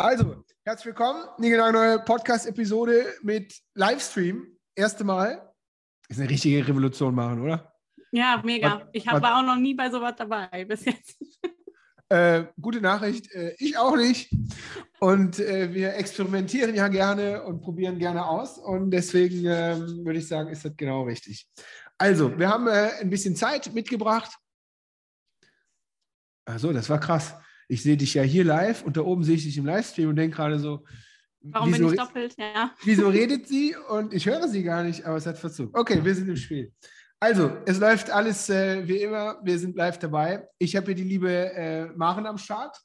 [0.00, 1.24] Also, herzlich willkommen.
[1.38, 4.46] Eine neue Podcast-Episode mit Livestream.
[4.76, 5.52] Erste Mal.
[6.08, 7.74] Ist eine richtige Revolution machen, oder?
[8.12, 8.76] Ja, mega.
[8.76, 11.18] Was, ich war auch noch nie bei sowas dabei bis jetzt.
[12.10, 14.34] Äh, gute Nachricht, äh, ich auch nicht.
[14.98, 18.56] Und äh, wir experimentieren ja gerne und probieren gerne aus.
[18.56, 21.46] Und deswegen ähm, würde ich sagen, ist das genau richtig.
[21.98, 24.34] Also, wir haben äh, ein bisschen Zeit mitgebracht.
[26.46, 27.34] Achso, das war krass.
[27.68, 30.16] Ich sehe dich ja hier live und da oben sehe ich dich im Livestream und
[30.16, 30.84] denke gerade so,
[31.40, 32.34] Warum wieso, bin ich doppelt?
[32.36, 32.72] Ja.
[32.84, 35.76] Wieso redet sie und ich höre sie gar nicht, aber es hat Verzug.
[35.78, 36.72] Okay, wir sind im Spiel.
[37.20, 39.40] Also, es läuft alles äh, wie immer.
[39.42, 40.48] Wir sind live dabei.
[40.58, 42.76] Ich habe hier die liebe äh, Maren am Start.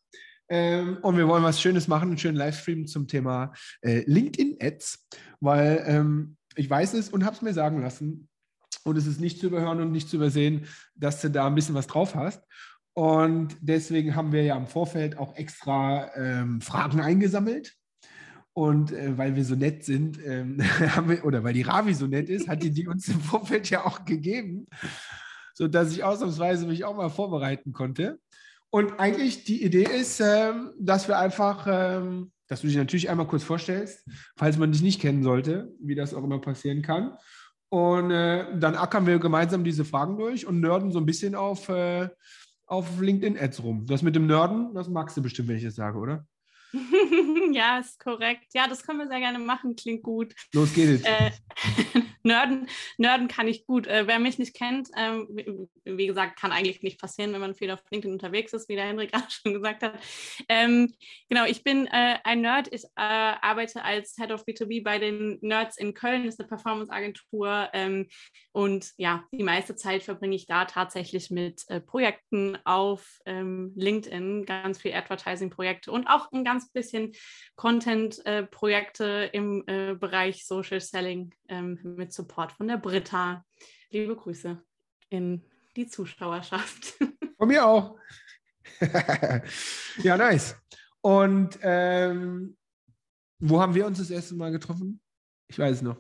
[0.49, 5.07] Ähm, und wir wollen was Schönes machen, einen schönen Livestream zum Thema äh, LinkedIn-Ads,
[5.39, 8.27] weil ähm, ich weiß es und habe es mir sagen lassen.
[8.83, 11.75] Und es ist nicht zu überhören und nicht zu übersehen, dass du da ein bisschen
[11.75, 12.43] was drauf hast.
[12.93, 17.75] Und deswegen haben wir ja im Vorfeld auch extra ähm, Fragen eingesammelt
[18.53, 20.57] und äh, weil wir so nett sind, ähm,
[21.07, 23.83] wir, oder weil die Ravi so nett ist, hat die die uns im Vorfeld ja
[23.85, 24.67] auch gegeben,
[25.55, 28.19] sodass ich ausnahmsweise mich auch mal vorbereiten konnte.
[28.69, 33.27] Und eigentlich die Idee ist, ähm, dass wir einfach, ähm, dass du dich natürlich einmal
[33.27, 37.17] kurz vorstellst, falls man dich nicht kennen sollte, wie das auch immer passieren kann.
[37.69, 41.69] Und äh, dann ackern wir gemeinsam diese Fragen durch und nörden so ein bisschen auf,
[41.69, 42.09] äh,
[42.65, 43.85] auf LinkedIn-Ads rum.
[43.85, 46.25] Das mit dem Nörden, das magst du bestimmt, wenn ich das sage, oder?
[47.51, 48.47] ja, ist korrekt.
[48.53, 49.75] Ja, das können wir sehr gerne machen.
[49.75, 50.33] Klingt gut.
[50.53, 51.03] Los geht's.
[51.03, 51.31] Äh,
[52.23, 53.87] Nörden, Nörden kann ich gut.
[53.87, 57.53] Äh, wer mich nicht kennt, ähm, wie, wie, gesagt, kann eigentlich nicht passieren, wenn man
[57.53, 59.99] viel auf LinkedIn unterwegs ist, wie der Henrik gerade schon gesagt hat.
[60.47, 60.93] Ähm,
[61.29, 62.69] genau, ich bin äh, ein Nerd.
[62.71, 66.25] Ich äh, arbeite als Head of B2B bei den Nerds in Köln.
[66.25, 67.69] Das ist eine Performance-Agentur.
[67.73, 68.07] Ähm,
[68.51, 74.45] und ja, die meiste Zeit verbringe ich da tatsächlich mit äh, Projekten auf ähm, LinkedIn,
[74.45, 77.11] ganz viel Advertising-Projekte und auch ein ganz bisschen
[77.55, 81.79] Content-Projekte äh, im äh, Bereich Social Selling ähm,
[82.13, 83.43] mit Support von der Britta.
[83.89, 84.61] Liebe Grüße
[85.09, 85.43] in
[85.75, 86.93] die Zuschauerschaft.
[87.37, 87.97] Von mir auch.
[90.03, 90.55] ja, nice.
[91.01, 92.55] Und ähm,
[93.39, 95.01] wo haben wir uns das erste Mal getroffen?
[95.47, 95.97] Ich weiß es noch.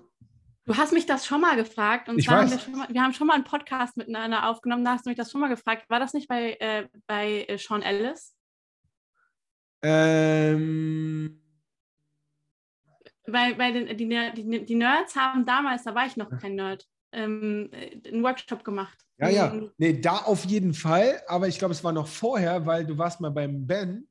[0.65, 3.27] Du hast mich das schon mal gefragt und zwar haben wir, mal, wir, haben schon
[3.27, 5.89] mal einen Podcast miteinander aufgenommen, da hast du mich das schon mal gefragt.
[5.89, 8.33] War das nicht bei, äh, bei äh, Sean Ellis?
[9.81, 11.42] Ähm,
[13.25, 17.69] weil, weil die, die, die, Nerds haben damals, da war ich noch kein Nerd, ähm,
[18.05, 18.97] einen Workshop gemacht.
[19.19, 19.53] Ja, ja.
[19.77, 21.21] Nee, da auf jeden Fall.
[21.27, 24.07] Aber ich glaube, es war noch vorher, weil du warst mal beim Ben.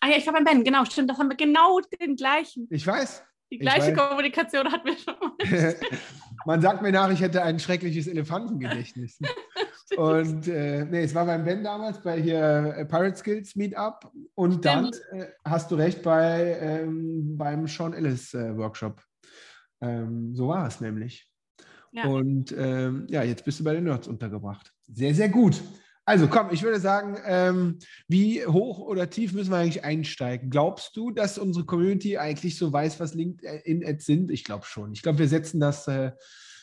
[0.00, 1.10] Ah ja, ich war beim Ben, genau, stimmt.
[1.10, 2.68] Das haben wir genau den gleichen.
[2.70, 3.24] Ich weiß.
[3.50, 5.76] Die gleiche Kommunikation hatten wir schon mal.
[6.46, 9.18] Man sagt mir nach, ich hätte ein schreckliches Elefantengedächtnis.
[9.96, 14.64] und äh, nee, es war beim Ben damals bei hier äh, Pirate Skills Meetup und
[14.64, 19.02] dann äh, hast du recht bei ähm, beim Sean Ellis äh, Workshop.
[19.80, 21.30] Ähm, so war es nämlich.
[21.92, 22.06] Ja.
[22.06, 24.72] Und ähm, ja, jetzt bist du bei den Nerds untergebracht.
[24.88, 25.62] Sehr, sehr gut.
[26.08, 27.78] Also komm, ich würde sagen, ähm,
[28.08, 30.48] wie hoch oder tief müssen wir eigentlich einsteigen?
[30.48, 34.30] Glaubst du, dass unsere Community eigentlich so weiß, was LinkedIn-Ads sind?
[34.30, 34.92] Ich glaube schon.
[34.92, 36.12] Ich glaube, wir setzen das, äh,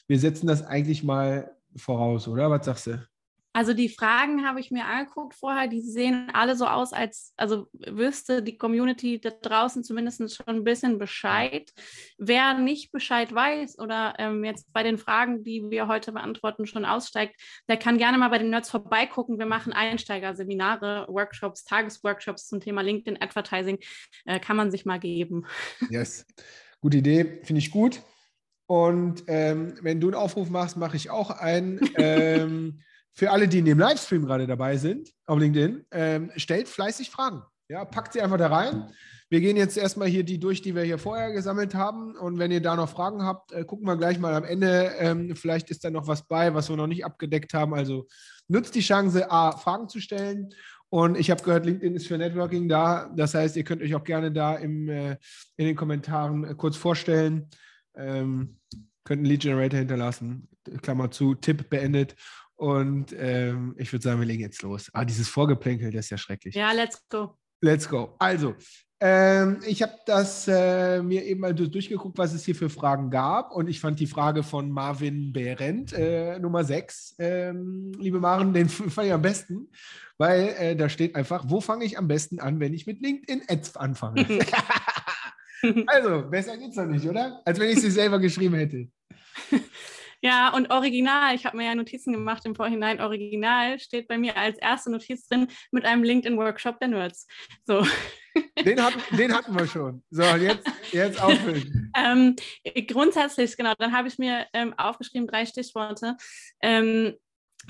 [0.08, 2.50] wir setzen das eigentlich mal voraus, oder?
[2.50, 3.08] Was sagst du?
[3.56, 7.68] Also die Fragen habe ich mir angeguckt vorher, die sehen alle so aus, als also
[7.72, 11.72] wüsste die Community da draußen zumindest schon ein bisschen Bescheid.
[12.18, 16.84] Wer nicht Bescheid weiß oder ähm, jetzt bei den Fragen, die wir heute beantworten, schon
[16.84, 17.40] aussteigt,
[17.70, 19.40] der kann gerne mal bei den Nerds vorbeigucken.
[19.40, 23.80] Wir machen Einsteigerseminare, Workshops, Tagesworkshops zum Thema LinkedIn Advertising.
[24.26, 25.46] Äh, kann man sich mal geben.
[25.90, 26.26] Yes,
[26.82, 28.02] gute Idee, finde ich gut.
[28.68, 31.80] Und ähm, wenn du einen Aufruf machst, mache ich auch einen.
[31.98, 32.82] Ähm,
[33.16, 37.42] für alle, die in dem Livestream gerade dabei sind, auf LinkedIn, ähm, stellt fleißig Fragen.
[37.70, 38.90] Ja, packt sie einfach da rein.
[39.30, 42.16] Wir gehen jetzt erstmal hier die durch, die wir hier vorher gesammelt haben.
[42.16, 44.92] Und wenn ihr da noch Fragen habt, äh, gucken wir gleich mal am Ende.
[45.00, 47.74] Ähm, vielleicht ist da noch was bei, was wir noch nicht abgedeckt haben.
[47.74, 48.06] Also
[48.48, 50.54] nutzt die Chance, A, Fragen zu stellen.
[50.90, 53.12] Und ich habe gehört, LinkedIn ist für Networking da.
[53.16, 55.18] Das heißt, ihr könnt euch auch gerne da im, äh,
[55.58, 57.50] in den Kommentaren äh, kurz vorstellen.
[57.96, 58.58] Ähm,
[59.04, 60.48] könnt einen Lead Generator hinterlassen.
[60.82, 62.16] Klammer zu, Tipp beendet.
[62.56, 64.90] Und ähm, ich würde sagen, wir legen jetzt los.
[64.94, 66.56] Ah, dieses Vorgeplänkel, das ist ja schrecklich.
[66.56, 67.38] Ja, let's go.
[67.62, 68.16] Let's go.
[68.20, 68.56] Also,
[69.02, 73.52] ähm, ich habe das äh, mir eben mal durchgeguckt, was es hier für Fragen gab.
[73.52, 78.70] Und ich fand die Frage von Marvin Behrendt, äh, Nummer 6, ähm, liebe Maren, den
[78.70, 79.70] fand ich am besten,
[80.18, 83.76] weil äh, da steht einfach, wo fange ich am besten an, wenn ich mit LinkedIn-Ads
[83.76, 84.26] anfange?
[85.88, 87.42] also, besser geht's doch nicht, oder?
[87.44, 88.88] Als wenn ich sie selber geschrieben hätte.
[90.26, 93.00] Ja, und original, ich habe mir ja Notizen gemacht im Vorhinein.
[93.00, 97.28] Original steht bei mir als erste Notiz drin mit einem LinkedIn-Workshop der Nerds.
[97.64, 97.86] So.
[98.66, 100.04] Den hatten, den hatten wir schon.
[100.10, 101.94] So, jetzt, jetzt aufhören.
[101.98, 102.36] ähm,
[102.88, 106.18] grundsätzlich, genau, dann habe ich mir ähm, aufgeschrieben, drei Stichworte.
[106.60, 107.14] Ähm,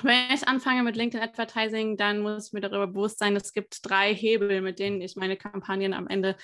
[0.02, 3.80] wenn ich anfange mit LinkedIn Advertising, dann muss ich mir darüber bewusst sein, es gibt
[3.84, 6.36] drei Hebel, mit denen ich meine Kampagnen am Ende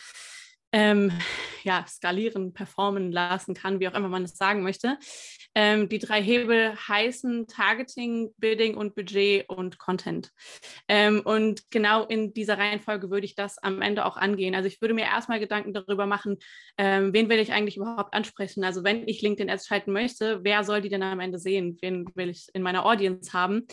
[0.71, 1.11] ähm,
[1.63, 4.97] ja, skalieren, performen lassen kann, wie auch immer man es sagen möchte.
[5.53, 10.31] Ähm, die drei Hebel heißen Targeting, Bidding und Budget und Content.
[10.87, 14.55] Ähm, und genau in dieser Reihenfolge würde ich das am Ende auch angehen.
[14.55, 16.37] Also ich würde mir erstmal Gedanken darüber machen,
[16.77, 18.63] ähm, wen will ich eigentlich überhaupt ansprechen?
[18.63, 21.77] Also wenn ich LinkedIn Ads schalten möchte, wer soll die denn am Ende sehen?
[21.81, 23.67] Wen will ich in meiner Audience haben?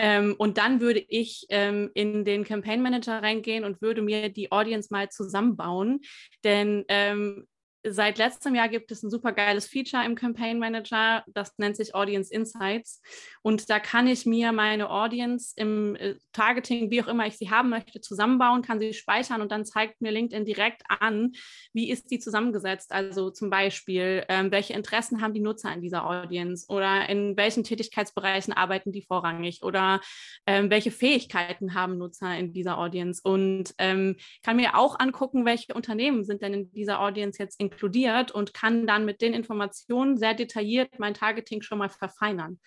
[0.00, 4.52] Ähm, und dann würde ich ähm, in den Campaign Manager reingehen und würde mir die
[4.52, 6.00] Audience mal zusammenbauen.
[6.44, 7.46] Denn ähm,
[7.90, 11.94] seit letztem Jahr gibt es ein super geiles Feature im Campaign Manager, das nennt sich
[11.94, 13.00] Audience Insights.
[13.42, 17.50] Und da kann ich mir meine Audience im äh, Targeting, wie auch immer ich sie
[17.50, 21.32] haben möchte, zusammenbauen, kann sie speichern und dann zeigt mir LinkedIn direkt an,
[21.72, 22.92] wie ist die zusammengesetzt.
[22.92, 27.64] Also zum Beispiel, ähm, welche Interessen haben die Nutzer in dieser Audience oder in welchen
[27.64, 30.00] Tätigkeitsbereichen arbeiten die vorrangig oder
[30.46, 35.74] ähm, welche Fähigkeiten haben Nutzer in dieser Audience und ähm, kann mir auch angucken, welche
[35.74, 40.16] Unternehmen sind denn in dieser Audience jetzt inkludiert inkludiert und kann dann mit den Informationen
[40.16, 42.58] sehr detailliert mein Targeting schon mal verfeinern.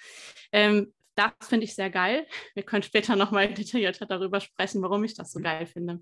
[0.51, 2.25] Ähm, das finde ich sehr geil.
[2.55, 5.43] Wir können später nochmal detaillierter darüber sprechen, warum ich das so mhm.
[5.43, 6.01] geil finde.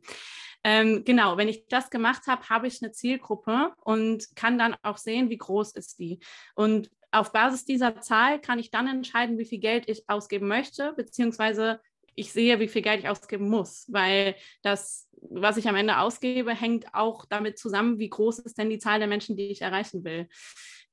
[0.63, 4.97] Ähm, genau, wenn ich das gemacht habe, habe ich eine Zielgruppe und kann dann auch
[4.97, 6.19] sehen, wie groß ist die.
[6.53, 10.93] Und auf Basis dieser Zahl kann ich dann entscheiden, wie viel Geld ich ausgeben möchte,
[10.93, 11.79] beziehungsweise
[12.19, 16.53] ich sehe, wie viel Geld ich ausgeben muss, weil das, was ich am Ende ausgebe,
[16.53, 20.03] hängt auch damit zusammen, wie groß ist denn die Zahl der Menschen, die ich erreichen
[20.03, 20.27] will.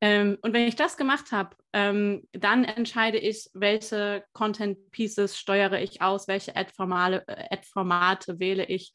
[0.02, 5.80] Ähm, und wenn ich das gemacht habe, ähm, dann entscheide ich, welche Content Pieces steuere
[5.80, 8.92] ich aus, welche Ad-Formate äh, Ad wähle ich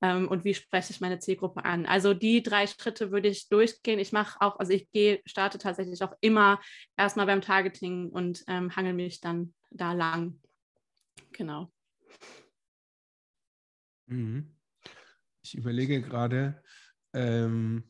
[0.00, 1.86] ähm, und wie spreche ich meine Zielgruppe an.
[1.86, 3.98] Also die drei Schritte würde ich durchgehen.
[3.98, 6.60] Ich mache auch, also ich gehe, starte tatsächlich auch immer
[6.96, 10.40] erstmal beim Targeting und ähm, hangel mich dann da lang.
[11.32, 11.73] Genau.
[14.06, 14.56] Mhm.
[15.42, 16.62] Ich überlege gerade,
[17.12, 17.84] ähm,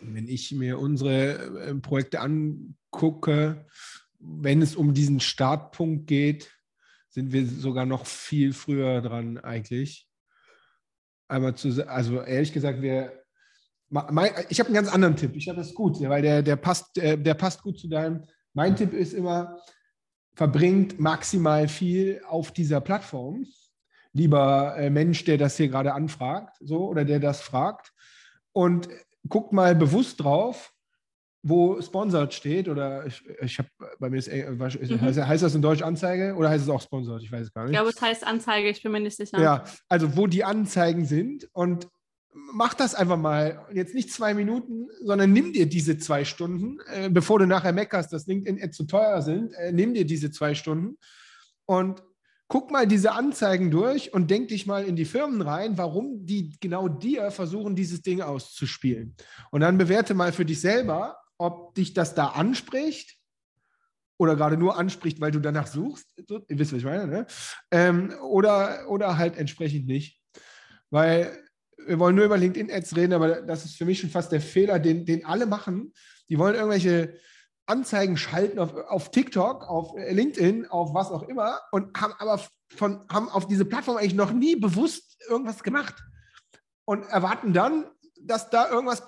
[0.00, 3.66] wenn ich mir unsere äh, Projekte angucke,
[4.18, 6.52] wenn es um diesen Startpunkt geht,
[7.08, 10.06] sind wir sogar noch viel früher dran eigentlich.
[11.28, 13.24] Einmal zu, also ehrlich gesagt, wir,
[14.48, 15.34] ich habe einen ganz anderen Tipp.
[15.34, 18.24] Ich habe das gut, weil der, der, passt, der, der passt gut zu deinem.
[18.52, 19.58] Mein Tipp ist immer,
[20.36, 23.46] verbringt maximal viel auf dieser Plattform
[24.16, 27.92] lieber äh, Mensch, der das hier gerade anfragt, so oder der das fragt.
[28.52, 28.88] Und
[29.28, 30.72] guckt mal bewusst drauf,
[31.42, 33.68] wo Sponsored steht oder ich, ich habe
[33.98, 35.00] bei mir ist, äh, mhm.
[35.00, 37.22] heißt, heißt, das in Deutsch Anzeige oder heißt es auch Sponsored?
[37.22, 37.72] Ich weiß es gar nicht.
[37.72, 39.38] Ich glaube, es heißt Anzeige, ich bin mir nicht sicher.
[39.40, 41.88] Ja, also wo die Anzeigen sind und
[42.52, 43.66] mach das einfach mal.
[43.72, 48.12] Jetzt nicht zwei Minuten, sondern nimm dir diese zwei Stunden, äh, bevor du nachher meckerst,
[48.12, 49.52] dass LinkedIn zu teuer sind.
[49.54, 50.98] Äh, nimm dir diese zwei Stunden
[51.66, 52.02] und
[52.48, 56.56] guck mal diese Anzeigen durch und denk dich mal in die Firmen rein, warum die
[56.60, 59.16] genau dir versuchen, dieses Ding auszuspielen.
[59.50, 63.18] Und dann bewerte mal für dich selber, ob dich das da anspricht
[64.18, 66.06] oder gerade nur anspricht, weil du danach suchst.
[66.16, 67.26] Ihr wisst, was ich meine, ne?
[67.70, 70.22] Ähm, oder, oder halt entsprechend nicht.
[70.90, 71.36] Weil
[71.86, 74.78] wir wollen nur über LinkedIn-Ads reden, aber das ist für mich schon fast der Fehler,
[74.78, 75.92] den, den alle machen.
[76.28, 77.14] Die wollen irgendwelche
[77.66, 82.40] Anzeigen schalten auf, auf TikTok, auf LinkedIn, auf was auch immer und haben aber
[82.74, 85.94] von, haben auf diese Plattform eigentlich noch nie bewusst irgendwas gemacht
[86.84, 87.86] und erwarten dann,
[88.20, 89.02] dass da irgendwas,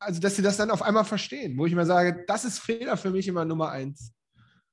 [0.00, 2.96] also dass sie das dann auf einmal verstehen, wo ich mir sage, das ist Fehler
[2.96, 4.12] für mich immer Nummer eins.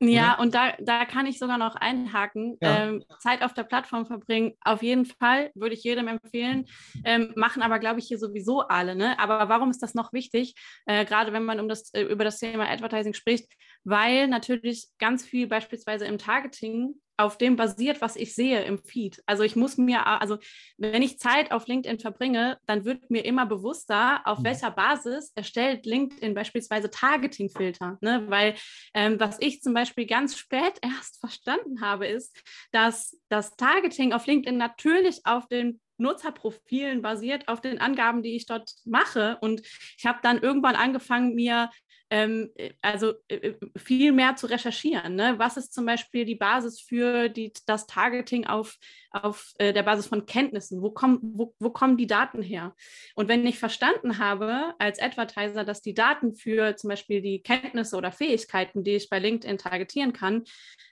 [0.09, 2.57] Ja, und da, da kann ich sogar noch einhaken.
[2.59, 2.85] Ja.
[2.85, 6.65] Ähm, Zeit auf der Plattform verbringen, auf jeden Fall, würde ich jedem empfehlen.
[7.05, 8.95] Ähm, machen aber, glaube ich, hier sowieso alle.
[8.95, 9.19] Ne?
[9.19, 10.55] Aber warum ist das noch wichtig?
[10.85, 13.51] Äh, gerade wenn man um das, äh, über das Thema Advertising spricht,
[13.83, 19.21] weil natürlich ganz viel beispielsweise im Targeting auf dem basiert, was ich sehe im Feed.
[19.25, 20.37] Also ich muss mir, also
[20.77, 24.43] wenn ich Zeit auf LinkedIn verbringe, dann wird mir immer bewusster, auf mhm.
[24.45, 27.97] welcher Basis erstellt LinkedIn beispielsweise Targeting-Filter.
[28.01, 28.25] Ne?
[28.27, 28.55] Weil
[28.93, 32.35] ähm, was ich zum Beispiel ganz spät erst verstanden habe, ist,
[32.71, 38.47] dass das Targeting auf LinkedIn natürlich auf den Nutzerprofilen basiert, auf den Angaben, die ich
[38.47, 39.37] dort mache.
[39.41, 39.61] Und
[39.97, 41.69] ich habe dann irgendwann angefangen, mir
[42.11, 45.15] ähm, äh, also äh, äh, viel mehr zu recherchieren.
[45.15, 45.35] Ne?
[45.37, 48.77] Was ist zum Beispiel die Basis für die, das Targeting auf,
[49.11, 50.81] auf äh, der Basis von Kenntnissen?
[50.81, 52.75] Wo kommen, wo, wo kommen die Daten her?
[53.15, 57.95] Und wenn ich verstanden habe als Advertiser, dass die Daten für zum Beispiel die Kenntnisse
[57.95, 60.43] oder Fähigkeiten, die ich bei LinkedIn targetieren kann,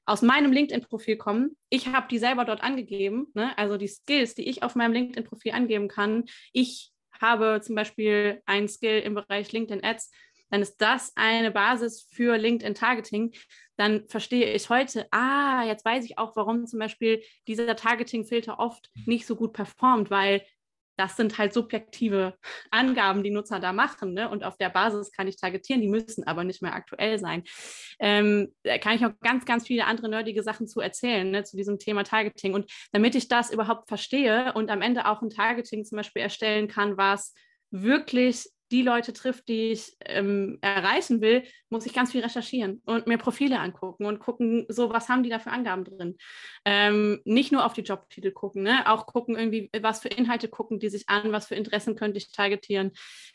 [0.06, 3.56] aus meinem LinkedIn-Profil kommen, ich habe die selber dort angegeben, ne?
[3.58, 6.24] also die Skills, die ich auf meinem LinkedIn-Profil angeben kann,
[6.54, 10.12] ich habe zum Beispiel ein Skill im Bereich LinkedIn Ads,
[10.50, 13.34] dann ist das eine Basis für LinkedIn Targeting.
[13.78, 18.90] Dann verstehe ich heute, ah, jetzt weiß ich auch, warum zum Beispiel dieser Targeting-Filter oft
[19.06, 20.42] nicht so gut performt, weil
[21.00, 22.36] das sind halt subjektive
[22.72, 24.14] Angaben, die Nutzer da machen.
[24.14, 24.30] Ne?
[24.30, 27.44] Und auf der Basis kann ich targetieren, die müssen aber nicht mehr aktuell sein.
[28.00, 31.56] Ähm, da kann ich auch ganz, ganz viele andere nerdige Sachen zu erzählen, ne, zu
[31.56, 32.54] diesem Thema Targeting.
[32.54, 36.68] Und damit ich das überhaupt verstehe und am Ende auch ein Targeting zum Beispiel erstellen
[36.68, 37.34] kann, was
[37.72, 43.08] wirklich die Leute trifft, die ich ähm, erreichen will, muss ich ganz viel recherchieren und
[43.08, 46.18] mir Profile angucken und gucken, so was haben die da für Angaben drin.
[46.66, 48.88] Ähm, nicht nur auf die Jobtitel gucken, ne?
[48.90, 52.32] auch gucken irgendwie, was für Inhalte gucken die sich an, was für Interessen könnte ich
[52.32, 52.92] targetieren.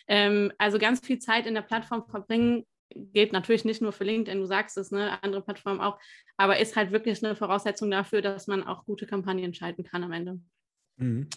[0.07, 4.41] Ähm, also ganz viel Zeit in der Plattform verbringen, geht natürlich nicht nur für LinkedIn,
[4.41, 5.23] du sagst es, ne?
[5.23, 5.99] andere Plattformen auch,
[6.37, 10.13] aber ist halt wirklich eine Voraussetzung dafür, dass man auch gute Kampagnen schalten kann am
[10.13, 10.41] Ende.
[10.97, 11.29] Mhm.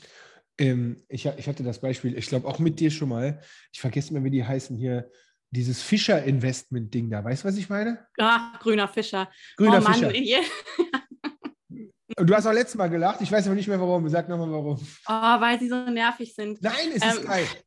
[0.60, 4.14] Ähm, ich, ich, hatte das Beispiel, ich glaube auch mit dir schon mal, ich vergesse
[4.14, 5.10] mal, wie die heißen hier,
[5.52, 7.24] dieses Fischer-Investment-Ding da.
[7.24, 8.06] Weißt du, was ich meine?
[8.18, 9.30] Ah, grüner Fischer.
[9.56, 10.12] Grüner oh, Fischer.
[12.18, 14.08] Und du hast auch letztes Mal gelacht, ich weiß aber nicht mehr warum.
[14.10, 14.80] Sag nochmal warum.
[15.08, 16.62] Oh, weil sie so nervig sind.
[16.62, 17.10] Nein, es ähm.
[17.10, 17.46] ist geil.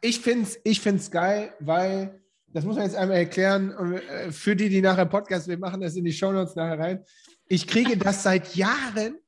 [0.00, 4.56] Ich finde es ich find's geil, weil, das muss man jetzt einmal erklären, äh, für
[4.56, 7.04] die, die nachher Podcast, wir machen das in die Shownotes nachher rein.
[7.46, 9.18] Ich kriege das seit Jahren.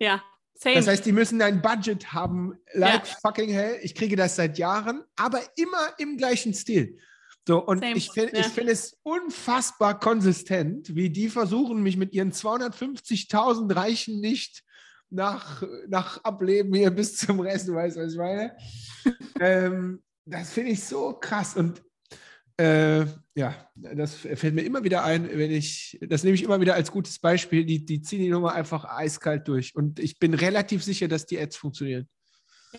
[0.00, 0.20] Ja.
[0.64, 0.76] Same.
[0.76, 3.16] Das heißt, die müssen ein Budget haben, like ja.
[3.20, 3.78] fucking hell.
[3.82, 6.98] Ich kriege das seit Jahren, aber immer im gleichen Stil.
[7.46, 7.96] So, und Same.
[7.96, 8.42] ich finde ja.
[8.44, 14.64] find es unfassbar konsistent, wie die versuchen, mich mit ihren 250.000 Reichen nicht
[15.10, 18.56] nach, nach Ableben hier bis zum Rest, du weißt, was ich meine.
[19.40, 21.56] ähm, das finde ich so krass.
[21.56, 21.82] Und
[22.56, 26.74] äh, ja, das fällt mir immer wieder ein, wenn ich, das nehme ich immer wieder
[26.74, 29.74] als gutes Beispiel, die, die ziehen die Nummer einfach eiskalt durch.
[29.74, 32.08] Und ich bin relativ sicher, dass die Ads funktionieren.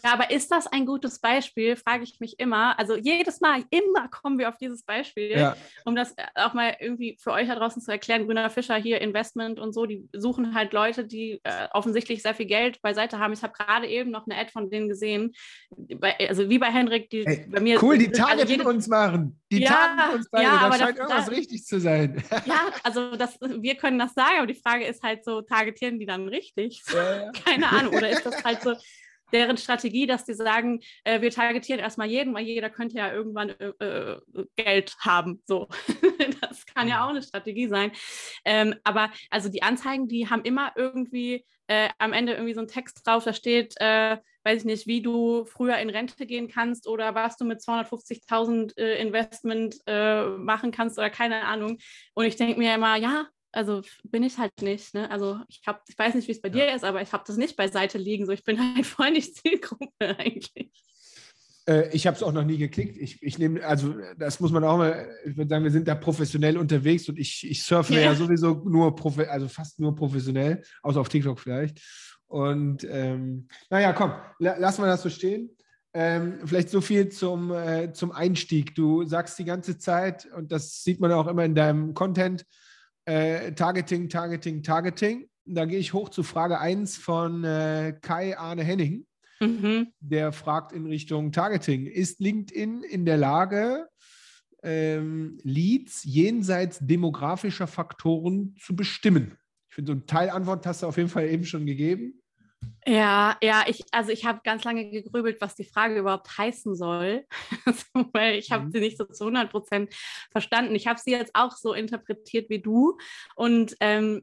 [0.03, 2.77] Ja, aber ist das ein gutes Beispiel, frage ich mich immer.
[2.79, 5.55] Also jedes Mal, immer kommen wir auf dieses Beispiel, ja.
[5.85, 8.25] um das auch mal irgendwie für euch da draußen zu erklären.
[8.25, 12.45] Grüner Fischer hier, Investment und so, die suchen halt Leute, die äh, offensichtlich sehr viel
[12.45, 13.33] Geld beiseite haben.
[13.33, 15.33] Ich habe gerade eben noch eine Ad von denen gesehen,
[15.69, 17.81] bei, also wie bei Henrik, die Ey, bei mir.
[17.81, 19.39] Cool, die targeten also uns machen.
[19.51, 22.23] Die ja, targeten uns beide, ja, aber scheint das, irgendwas da, richtig zu sein.
[22.45, 26.05] Ja, also das, wir können das sagen, aber die Frage ist halt so, targetieren die
[26.05, 26.81] dann richtig?
[26.93, 27.93] Ja, Keine Ahnung.
[27.93, 28.75] Oder ist das halt so,
[29.31, 33.49] deren Strategie, dass die sagen, äh, wir targetieren erstmal jeden, weil jeder könnte ja irgendwann
[33.49, 34.19] äh, äh
[34.55, 35.41] Geld haben.
[35.45, 35.67] So,
[36.41, 37.91] das kann ja auch eine Strategie sein.
[38.43, 42.67] Ähm, aber also die Anzeigen, die haben immer irgendwie äh, am Ende irgendwie so ein
[42.67, 46.87] Text drauf, da steht, äh, weiß ich nicht, wie du früher in Rente gehen kannst
[46.87, 51.77] oder was du mit 250.000 äh, Investment machen kannst oder keine Ahnung.
[52.13, 54.93] Und ich denke mir immer, ja, also bin ich halt nicht.
[54.93, 55.09] Ne?
[55.09, 56.55] Also ich habe, ich weiß nicht, wie es bei ja.
[56.55, 58.25] dir ist, aber ich habe das nicht beiseite liegen.
[58.25, 60.71] So, ich bin halt voll nicht Zielgruppe eigentlich.
[61.67, 62.97] Äh, ich habe es auch noch nie geklickt.
[62.97, 65.95] Ich, ich nehme, also das muss man auch mal, ich würde sagen, wir sind da
[65.95, 68.01] professionell unterwegs und ich, ich surfe ja.
[68.01, 68.95] ja sowieso nur,
[69.29, 71.81] also fast nur professionell, außer auf TikTok vielleicht.
[72.27, 75.49] Und ähm, naja, komm, la, lassen wir das so stehen.
[75.93, 78.75] Ähm, vielleicht so viel zum, äh, zum Einstieg.
[78.75, 82.45] Du sagst die ganze Zeit, und das sieht man auch immer in deinem Content,
[83.05, 85.29] äh, Targeting, Targeting, Targeting.
[85.45, 89.05] Da gehe ich hoch zu Frage 1 von äh, Kai Arne Henning.
[89.39, 89.87] Mhm.
[89.99, 91.85] Der fragt in Richtung Targeting.
[91.85, 93.87] Ist LinkedIn in der Lage,
[94.63, 99.37] ähm, Leads jenseits demografischer Faktoren zu bestimmen?
[99.69, 102.21] Ich finde, so eine Teilantwort hast du auf jeden Fall eben schon gegeben.
[102.85, 107.25] Ja, ja, ich, also ich habe ganz lange gegrübelt, was die Frage überhaupt heißen soll,
[108.13, 108.71] weil ich habe mhm.
[108.71, 109.93] sie nicht so zu 100 Prozent
[110.31, 110.75] verstanden.
[110.75, 112.97] Ich habe sie jetzt auch so interpretiert wie du
[113.35, 114.21] und ähm,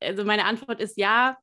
[0.00, 1.36] also meine Antwort ist ja,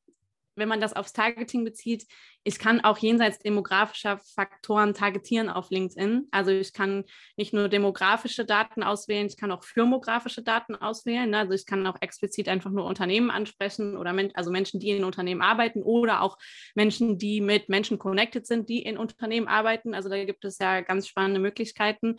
[0.56, 2.06] wenn man das aufs Targeting bezieht,
[2.44, 6.26] ich kann auch jenseits demografischer Faktoren targetieren auf LinkedIn.
[6.32, 7.04] Also ich kann
[7.36, 11.30] nicht nur demografische Daten auswählen, ich kann auch firmografische Daten auswählen.
[11.30, 11.38] Ne?
[11.38, 15.04] Also ich kann auch explizit einfach nur Unternehmen ansprechen oder men also Menschen, die in
[15.04, 16.36] Unternehmen arbeiten oder auch
[16.74, 19.94] Menschen, die mit Menschen connected sind, die in Unternehmen arbeiten.
[19.94, 22.16] Also da gibt es ja ganz spannende Möglichkeiten.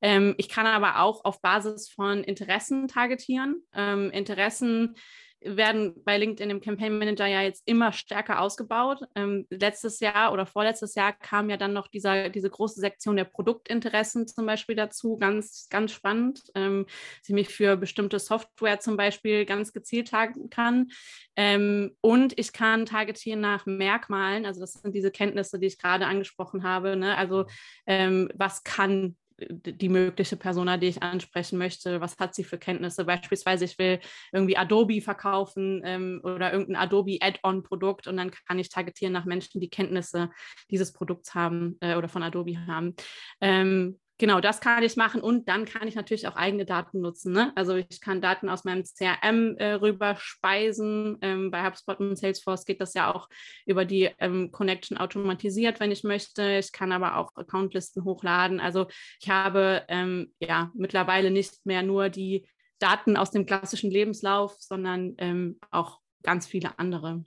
[0.00, 3.62] Ähm, ich kann aber auch auf Basis von Interessen targetieren.
[3.74, 4.96] Ähm, Interessen
[5.40, 9.00] werden bei LinkedIn im Campaign Manager ja jetzt immer stärker ausgebaut.
[9.14, 13.24] Ähm, letztes Jahr oder vorletztes Jahr kam ja dann noch dieser, diese große Sektion der
[13.24, 16.86] Produktinteressen zum Beispiel dazu, ganz, ganz spannend, ähm,
[17.28, 20.88] die mich für bestimmte Software zum Beispiel ganz gezielt targeten kann.
[21.36, 26.06] Ähm, und ich kann targetieren nach Merkmalen, also das sind diese Kenntnisse, die ich gerade
[26.06, 26.96] angesprochen habe.
[26.96, 27.16] Ne?
[27.16, 27.46] Also
[27.86, 33.04] ähm, was kann die mögliche Persona, die ich ansprechen möchte, was hat sie für Kenntnisse.
[33.04, 34.00] Beispielsweise, ich will
[34.32, 39.60] irgendwie Adobe verkaufen ähm, oder irgendein Adobe Add-on-Produkt und dann kann ich targetieren nach Menschen,
[39.60, 40.30] die Kenntnisse
[40.70, 42.94] dieses Produkts haben äh, oder von Adobe haben.
[43.40, 47.32] Ähm, Genau, das kann ich machen und dann kann ich natürlich auch eigene Daten nutzen.
[47.32, 47.52] Ne?
[47.54, 51.18] Also ich kann Daten aus meinem CRM äh, rüberspeisen.
[51.20, 53.28] Ähm, bei HubSpot und Salesforce geht das ja auch
[53.66, 56.56] über die ähm, Connection automatisiert, wenn ich möchte.
[56.58, 58.58] Ich kann aber auch Accountlisten hochladen.
[58.58, 58.86] Also
[59.20, 62.46] ich habe ähm, ja mittlerweile nicht mehr nur die
[62.78, 67.22] Daten aus dem klassischen Lebenslauf, sondern ähm, auch ganz viele andere.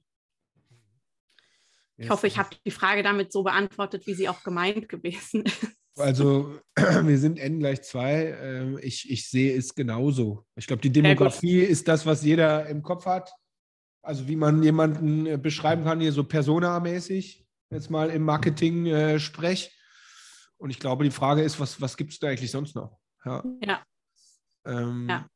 [1.97, 5.78] Ich hoffe, ich habe die Frage damit so beantwortet, wie sie auch gemeint gewesen ist.
[5.97, 8.25] Also wir sind N gleich 2.
[8.41, 10.45] Ähm, ich, ich sehe es genauso.
[10.55, 13.31] Ich glaube, die Demografie ist das, was jeder im Kopf hat.
[14.01, 19.19] Also wie man jemanden äh, beschreiben kann, hier so persona-mäßig, jetzt mal im Marketing äh,
[19.19, 19.75] sprech.
[20.57, 22.97] Und ich glaube, die Frage ist, was, was gibt es da eigentlich sonst noch?
[23.25, 23.43] Ja.
[23.63, 23.83] ja.
[24.65, 25.27] Ähm, ja.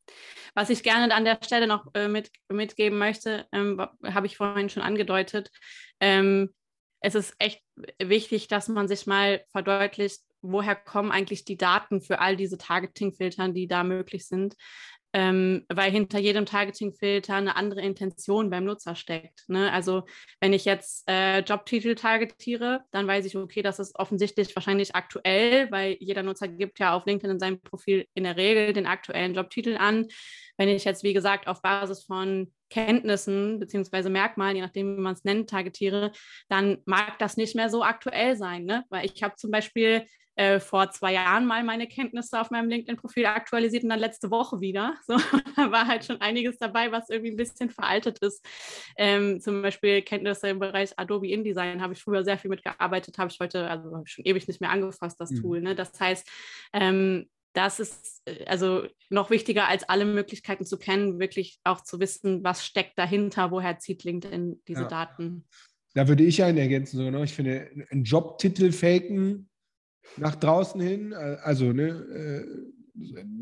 [0.56, 4.70] Was ich gerne an der Stelle noch äh, mit, mitgeben möchte, ähm, habe ich vorhin
[4.70, 5.50] schon angedeutet.
[6.00, 6.54] Ähm,
[7.00, 7.62] es ist echt
[8.00, 13.54] wichtig, dass man sich mal verdeutlicht, woher kommen eigentlich die Daten für all diese Targeting-Filtern,
[13.54, 14.56] die da möglich sind.
[15.16, 19.44] Ähm, weil hinter jedem Targeting-Filter eine andere Intention beim Nutzer steckt.
[19.48, 19.72] Ne?
[19.72, 20.06] Also
[20.42, 25.70] wenn ich jetzt äh, Jobtitel targetiere, dann weiß ich, okay, das ist offensichtlich wahrscheinlich aktuell,
[25.70, 29.36] weil jeder Nutzer gibt ja auf LinkedIn in seinem Profil in der Regel den aktuellen
[29.36, 30.08] Jobtitel an.
[30.58, 35.14] Wenn ich jetzt, wie gesagt, auf Basis von Kenntnissen beziehungsweise Merkmalen, je nachdem, wie man
[35.14, 36.12] es nennt, targetiere,
[36.50, 38.66] dann mag das nicht mehr so aktuell sein.
[38.66, 38.84] Ne?
[38.90, 43.26] Weil ich habe zum Beispiel äh, vor zwei Jahren mal meine Kenntnisse auf meinem LinkedIn-Profil
[43.28, 44.96] aktualisiert und dann letzte Woche wieder.
[45.06, 45.18] So,
[45.56, 48.44] da war halt schon einiges dabei, was irgendwie ein bisschen veraltet ist.
[48.98, 53.30] Ähm, zum Beispiel Kenntnisse im Bereich Adobe InDesign habe ich früher sehr viel mitgearbeitet, habe
[53.30, 55.42] ich heute, also schon ewig nicht mehr angefasst, das mhm.
[55.42, 55.62] Tool.
[55.62, 55.76] Ne?
[55.76, 56.28] Das heißt,
[56.72, 62.00] ähm, das ist äh, also noch wichtiger als alle Möglichkeiten zu kennen, wirklich auch zu
[62.00, 64.88] wissen, was steckt dahinter, woher zieht LinkedIn diese ja.
[64.88, 65.46] Daten.
[65.94, 66.98] Da würde ich einen ergänzen.
[66.98, 67.24] So, ne?
[67.24, 69.50] Ich finde, einen Jobtitel faken
[70.18, 72.74] nach draußen hin, äh, also ne, äh,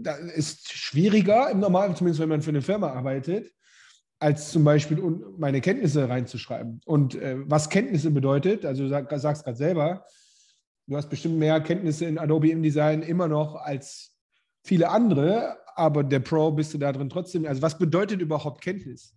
[0.02, 3.52] da ist schwieriger im Normalen, zumindest wenn man für eine Firma arbeitet,
[4.20, 5.02] als zum Beispiel
[5.38, 6.82] meine Kenntnisse reinzuschreiben.
[6.86, 10.06] Und äh, was Kenntnisse bedeutet, also du sag, sagst gerade selber,
[10.88, 14.12] du hast bestimmt mehr Kenntnisse in Adobe InDesign immer noch als
[14.64, 17.46] viele andere, aber der Pro bist du da drin trotzdem.
[17.46, 19.16] Also was bedeutet überhaupt Kenntnis?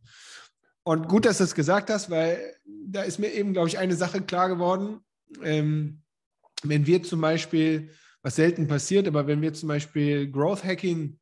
[0.85, 2.38] Und gut, dass du das gesagt hast, weil
[2.87, 5.00] da ist mir eben, glaube ich, eine Sache klar geworden.
[5.42, 6.02] Ähm,
[6.68, 7.90] wenn wir zum Beispiel,
[8.22, 11.18] was selten passiert, aber wenn wir zum Beispiel Growth Hacking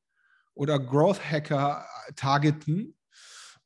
[0.54, 1.84] oder Growth Hacker
[2.16, 2.94] targeten,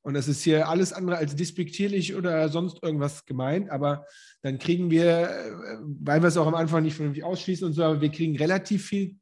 [0.03, 4.07] und das ist hier alles andere als despektierlich oder sonst irgendwas gemeint, aber
[4.43, 8.01] dann kriegen wir, weil wir es auch am Anfang nicht vernünftig ausschließen und so, aber
[8.01, 9.17] wir kriegen relativ viel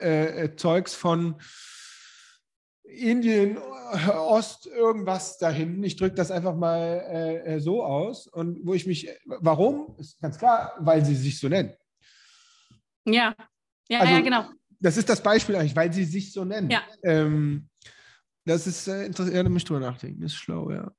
[0.00, 1.40] äh, äh Zeugs von
[2.94, 3.58] Indien,
[4.08, 5.82] Ost, irgendwas da hinten.
[5.84, 8.26] Ich drücke das einfach mal äh, äh, so aus.
[8.26, 9.94] Und wo ich mich, warum?
[9.98, 11.74] Ist ganz klar, weil sie sich so nennen.
[13.04, 13.34] Ja,
[13.88, 14.48] ja, also, ja, genau.
[14.80, 16.70] Das ist das Beispiel eigentlich, weil sie sich so nennen.
[16.70, 16.82] Ja.
[17.02, 17.68] Ähm,
[18.44, 20.22] das ist äh, interessant, ja, da mich drüber nachdenken.
[20.22, 20.90] Das ist schlau, ja.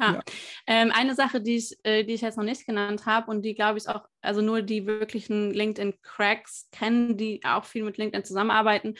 [0.00, 0.20] Ja, ja.
[0.66, 3.54] Ähm, eine Sache, die ich, äh, die ich jetzt noch nicht genannt habe und die,
[3.54, 8.96] glaube ich, auch, also nur die wirklichen LinkedIn-Cracks kennen, die auch viel mit LinkedIn zusammenarbeiten.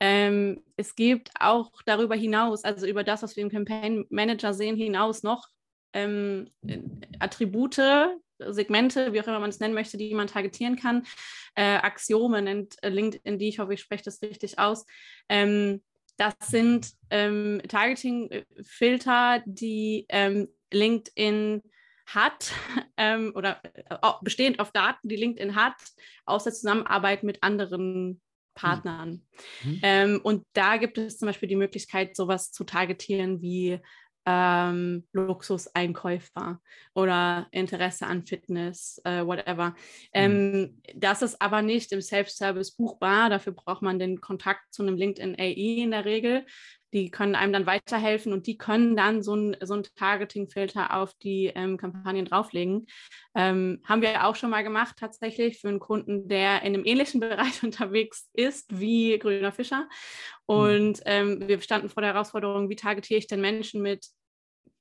[0.00, 4.76] Ähm, es gibt auch darüber hinaus, also über das, was wir im Campaign Manager sehen,
[4.76, 5.48] hinaus noch
[5.94, 6.50] ähm,
[7.20, 7.80] Attribute,
[8.38, 11.04] Segmente, wie auch immer man es nennen möchte, die man targetieren kann.
[11.54, 14.84] Äh, Axiome nennt LinkedIn die, ich hoffe, ich spreche das richtig aus.
[15.28, 15.82] Ähm,
[16.16, 21.62] das sind ähm, Targeting-Filter, die ähm, LinkedIn
[22.06, 22.52] hat
[22.96, 25.76] ähm, oder äh, bestehend auf Daten, die LinkedIn hat,
[26.24, 28.20] aus der Zusammenarbeit mit anderen
[28.54, 29.22] Partnern.
[29.64, 29.80] Mhm.
[29.82, 33.80] Ähm, und da gibt es zum Beispiel die Möglichkeit, sowas zu targetieren wie
[34.26, 36.60] ähm, Luxuseinkäufer
[36.94, 39.70] oder Interesse an Fitness, äh, whatever.
[39.70, 39.74] Mhm.
[40.14, 43.30] Ähm, das ist aber nicht im Self-Service buchbar.
[43.30, 46.46] Dafür braucht man den Kontakt zu einem LinkedIn AI in der Regel.
[46.94, 51.52] Die können einem dann weiterhelfen und die können dann so ein, so Targeting-Filter auf die
[51.54, 52.86] ähm, Kampagnen drauflegen.
[53.34, 57.20] Ähm, haben wir auch schon mal gemacht, tatsächlich, für einen Kunden, der in einem ähnlichen
[57.20, 59.88] Bereich unterwegs ist wie Grüner Fischer.
[60.48, 60.54] Mhm.
[60.54, 64.06] Und ähm, wir standen vor der Herausforderung, wie targetiere ich denn Menschen mit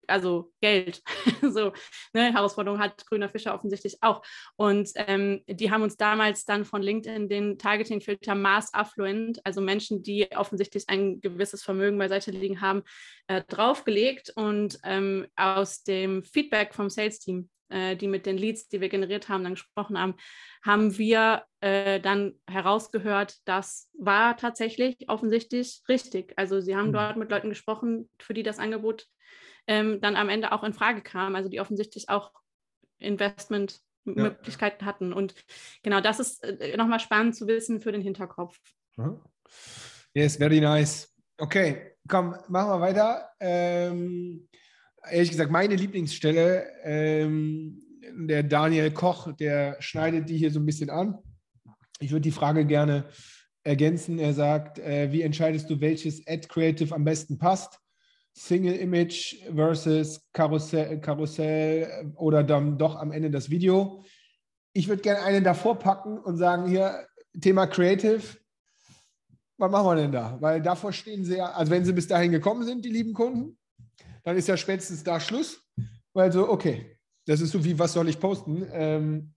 [0.07, 1.01] also Geld.
[1.41, 1.73] so,
[2.13, 4.23] ne, Herausforderung hat Grüner Fischer offensichtlich auch.
[4.55, 10.03] Und ähm, die haben uns damals dann von LinkedIn den Targeting-Filter Mass Affluent, also Menschen,
[10.03, 12.83] die offensichtlich ein gewisses Vermögen beiseite liegen haben,
[13.27, 14.31] äh, draufgelegt.
[14.35, 19.29] Und ähm, aus dem Feedback vom Sales-Team äh, die mit den Leads, die wir generiert
[19.29, 20.15] haben, dann gesprochen haben,
[20.63, 26.33] haben wir äh, dann herausgehört, das war tatsächlich offensichtlich richtig.
[26.37, 26.93] Also sie haben mhm.
[26.93, 29.07] dort mit Leuten gesprochen, für die das Angebot
[29.67, 32.31] ähm, dann am Ende auch in Frage kam, also die offensichtlich auch
[32.99, 34.85] Investmentmöglichkeiten ja.
[34.85, 35.13] hatten.
[35.13, 35.35] Und
[35.83, 38.59] genau das ist äh, nochmal spannend zu wissen für den Hinterkopf.
[40.13, 41.13] Yes, very nice.
[41.37, 43.29] Okay, komm, machen wir weiter.
[43.39, 44.47] Ähm,
[45.09, 47.81] ehrlich gesagt, meine Lieblingsstelle, ähm,
[48.15, 51.17] der Daniel Koch, der schneidet die hier so ein bisschen an.
[51.99, 53.05] Ich würde die Frage gerne
[53.63, 54.19] ergänzen.
[54.19, 57.79] Er sagt, äh, wie entscheidest du, welches Ad Creative am besten passt?
[58.35, 64.03] Single Image versus Karussell, Karussell oder dann doch am Ende das Video.
[64.73, 67.07] Ich würde gerne einen davor packen und sagen, hier,
[67.39, 68.21] Thema Creative,
[69.57, 70.37] was machen wir denn da?
[70.41, 73.57] Weil davor stehen sie ja, also wenn sie bis dahin gekommen sind, die lieben Kunden,
[74.23, 75.61] dann ist ja spätestens da Schluss.
[76.13, 78.65] Weil so, okay, das ist so wie, was soll ich posten?
[78.71, 79.33] Ähm,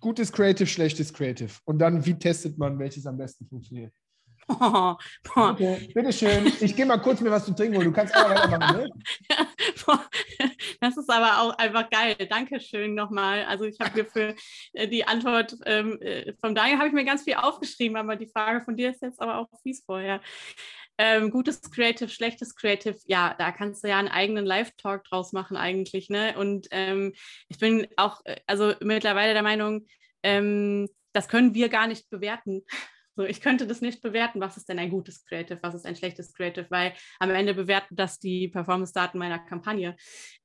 [0.00, 1.52] gutes Creative, schlechtes Creative.
[1.64, 3.92] Und dann, wie testet man, welches am besten funktioniert?
[4.48, 4.94] Oh,
[5.34, 6.52] okay, bitteschön.
[6.60, 7.86] Ich gehe mal kurz mir was zu trinken holen.
[7.86, 8.90] Du kannst auch weitermachen, ne?
[10.80, 12.14] Das ist aber auch einfach geil.
[12.28, 13.44] Dankeschön nochmal.
[13.44, 14.34] Also ich habe mir für
[14.72, 18.28] äh, die Antwort ähm, äh, von Daniel habe ich mir ganz viel aufgeschrieben, aber die
[18.28, 20.20] Frage von dir ist jetzt aber auch fies vorher.
[20.98, 25.56] Ähm, gutes Creative, schlechtes Creative, ja, da kannst du ja einen eigenen Live-Talk draus machen
[25.56, 26.34] eigentlich, ne?
[26.38, 27.12] Und ähm,
[27.48, 29.86] ich bin auch, äh, also mittlerweile der Meinung,
[30.22, 32.62] ähm, das können wir gar nicht bewerten.
[33.16, 35.96] So, ich könnte das nicht bewerten, was ist denn ein gutes Creative, was ist ein
[35.96, 39.96] schlechtes Creative, weil am Ende bewerten das die Performance-Daten meiner Kampagne.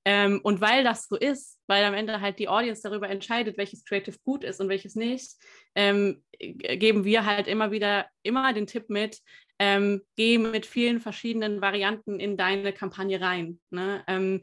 [0.05, 3.83] Ähm, und weil das so ist, weil am Ende halt die Audience darüber entscheidet, welches
[3.83, 5.31] Creative gut ist und welches nicht,
[5.75, 9.19] ähm, geben wir halt immer wieder immer den Tipp mit,
[9.59, 13.59] ähm, geh mit vielen verschiedenen Varianten in deine Kampagne rein.
[13.69, 14.03] Ne?
[14.07, 14.41] Ähm,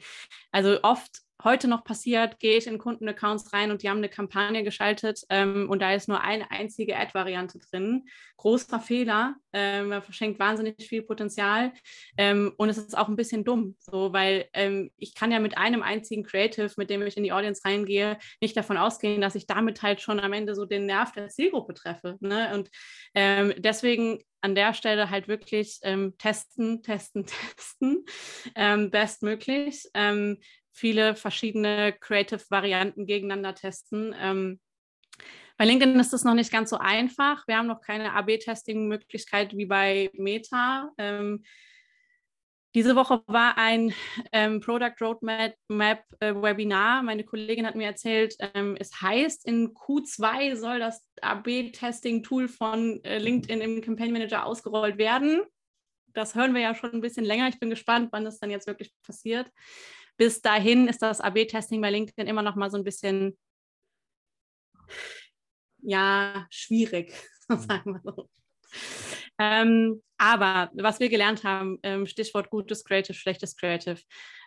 [0.53, 4.65] also oft heute noch passiert, gehe ich in Kundenaccounts rein und die haben eine Kampagne
[4.65, 8.09] geschaltet ähm, und da ist nur eine einzige Ad-Variante drin.
[8.37, 11.73] Großer Fehler, ähm, man verschenkt wahnsinnig viel Potenzial
[12.17, 15.57] ähm, und es ist auch ein bisschen dumm, so, weil ähm, ich kann ja mit
[15.57, 19.47] einem einzigen Creative, mit dem ich in die Audience reingehe, nicht davon ausgehen, dass ich
[19.47, 22.17] damit halt schon am Ende so den Nerv der Zielgruppe treffe.
[22.21, 22.55] Ne?
[22.55, 22.71] Und
[23.15, 28.05] ähm, deswegen an der Stelle halt wirklich ähm, testen, testen, testen,
[28.55, 29.89] ähm, bestmöglich.
[29.95, 30.39] Ähm,
[30.79, 34.15] viele verschiedene Creative-Varianten gegeneinander testen.
[34.19, 34.61] Ähm,
[35.57, 37.47] bei LinkedIn ist das noch nicht ganz so einfach.
[37.49, 40.93] Wir haben noch keine AB-Testing-Möglichkeit wie bei Meta.
[40.99, 41.43] Ähm,
[42.75, 43.93] diese Woche war ein
[44.31, 45.57] ähm, Product Roadmap
[46.21, 47.03] äh, Webinar.
[47.03, 53.19] Meine Kollegin hat mir erzählt, ähm, es heißt, in Q2 soll das AB-Testing-Tool von äh,
[53.19, 55.43] LinkedIn im Campaign Manager ausgerollt werden.
[56.13, 57.49] Das hören wir ja schon ein bisschen länger.
[57.49, 59.51] Ich bin gespannt, wann das dann jetzt wirklich passiert
[60.19, 63.39] bis dahin ist das AB-Testing bei LinkedIn immer noch mal so ein bisschen
[65.81, 67.15] ja, schwierig,
[67.49, 68.29] sagen wir so.
[69.39, 74.01] Ähm, aber was wir gelernt haben, ähm, Stichwort gutes Creative, schlechtes Creative.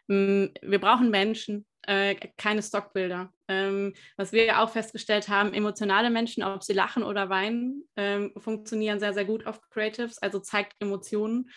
[0.10, 3.32] Ähm, wir brauchen Menschen, äh, keine Stockbilder.
[3.48, 9.00] Ähm, was wir auch festgestellt haben, emotionale Menschen, ob sie lachen oder weinen, ähm, funktionieren
[9.00, 11.50] sehr, sehr gut auf Creatives, also zeigt Emotionen,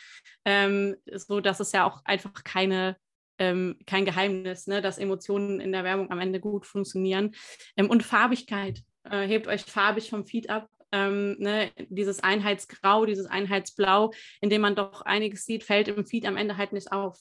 [0.44, 2.96] ähm, so dass es ja auch einfach keine
[3.38, 7.32] ähm, kein Geheimnis, ne, dass Emotionen in der Werbung am Ende gut funktionieren.
[7.76, 8.80] Ähm, und Farbigkeit.
[9.04, 10.68] Äh, hebt euch farbig vom Feed ab.
[10.92, 16.26] Ähm, ne, dieses Einheitsgrau, dieses Einheitsblau, in dem man doch einiges sieht, fällt im Feed
[16.26, 17.18] am Ende halt nicht auf.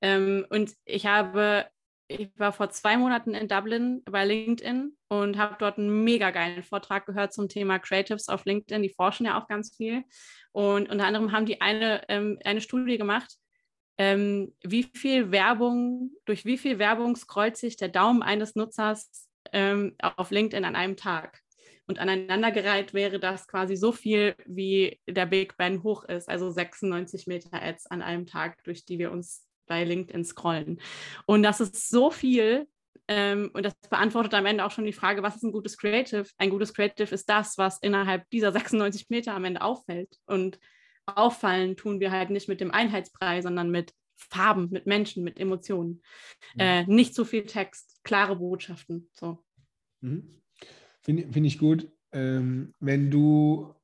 [0.00, 1.66] Ähm, und ich habe,
[2.08, 6.62] ich war vor zwei Monaten in Dublin bei LinkedIn und habe dort einen mega geilen
[6.62, 8.82] Vortrag gehört zum Thema Creatives auf LinkedIn.
[8.82, 10.02] Die forschen ja auch ganz viel.
[10.52, 13.36] Und unter anderem haben die eine, ähm, eine Studie gemacht,
[13.98, 19.94] ähm, wie viel Werbung, durch wie viel Werbung scrollt sich der Daumen eines Nutzers ähm,
[20.00, 21.40] auf LinkedIn an einem Tag.
[21.86, 27.26] Und aneinandergereiht wäre das quasi so viel, wie der Big Ben hoch ist, also 96
[27.26, 30.80] Meter Ads an einem Tag, durch die wir uns bei LinkedIn scrollen.
[31.26, 32.66] Und das ist so viel,
[33.06, 36.26] ähm, und das beantwortet am Ende auch schon die Frage, was ist ein gutes Creative?
[36.38, 40.16] Ein gutes Creative ist das, was innerhalb dieser 96 Meter am Ende auffällt.
[40.26, 40.58] Und
[41.06, 46.02] auffallen tun wir halt nicht mit dem Einheitsbrei, sondern mit Farben, mit Menschen, mit Emotionen.
[46.54, 46.60] Mhm.
[46.60, 49.08] Äh, nicht so viel Text, klare Botschaften.
[49.12, 49.44] So.
[50.00, 50.40] Mhm.
[51.02, 51.90] Finde find ich gut.
[52.12, 53.74] Ähm, wenn du,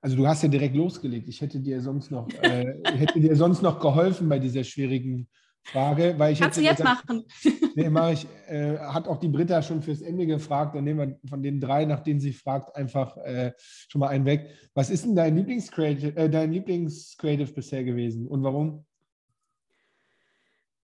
[0.00, 1.28] Also du hast ja direkt losgelegt.
[1.28, 5.28] Ich hätte dir sonst noch, äh, hätte dir sonst noch geholfen bei dieser schwierigen
[5.66, 7.24] Frage, weil ich Kannst du jetzt gesagt, machen.
[7.74, 8.26] Nee, mache ich.
[8.48, 10.74] Äh, hat auch die Britta schon fürs Ende gefragt.
[10.74, 14.24] Dann nehmen wir von den drei, nach denen sie fragt, einfach äh, schon mal einen
[14.24, 14.50] weg.
[14.74, 18.86] Was ist denn dein Lieblingscreative, äh, dein Lieblingscreative bisher gewesen und warum?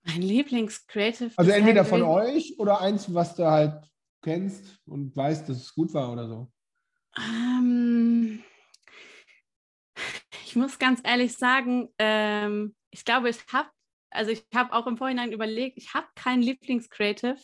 [0.03, 1.31] Mein Lieblingscreative.
[1.35, 3.83] Also entweder von euch oder eins, was du halt
[4.21, 6.51] kennst und weißt, dass es gut war oder so.
[7.17, 8.43] Ähm,
[10.45, 13.69] ich muss ganz ehrlich sagen, ähm, ich glaube, ich habe,
[14.11, 17.37] also ich habe auch im Vorhinein überlegt, ich habe kein Lieblingscreative.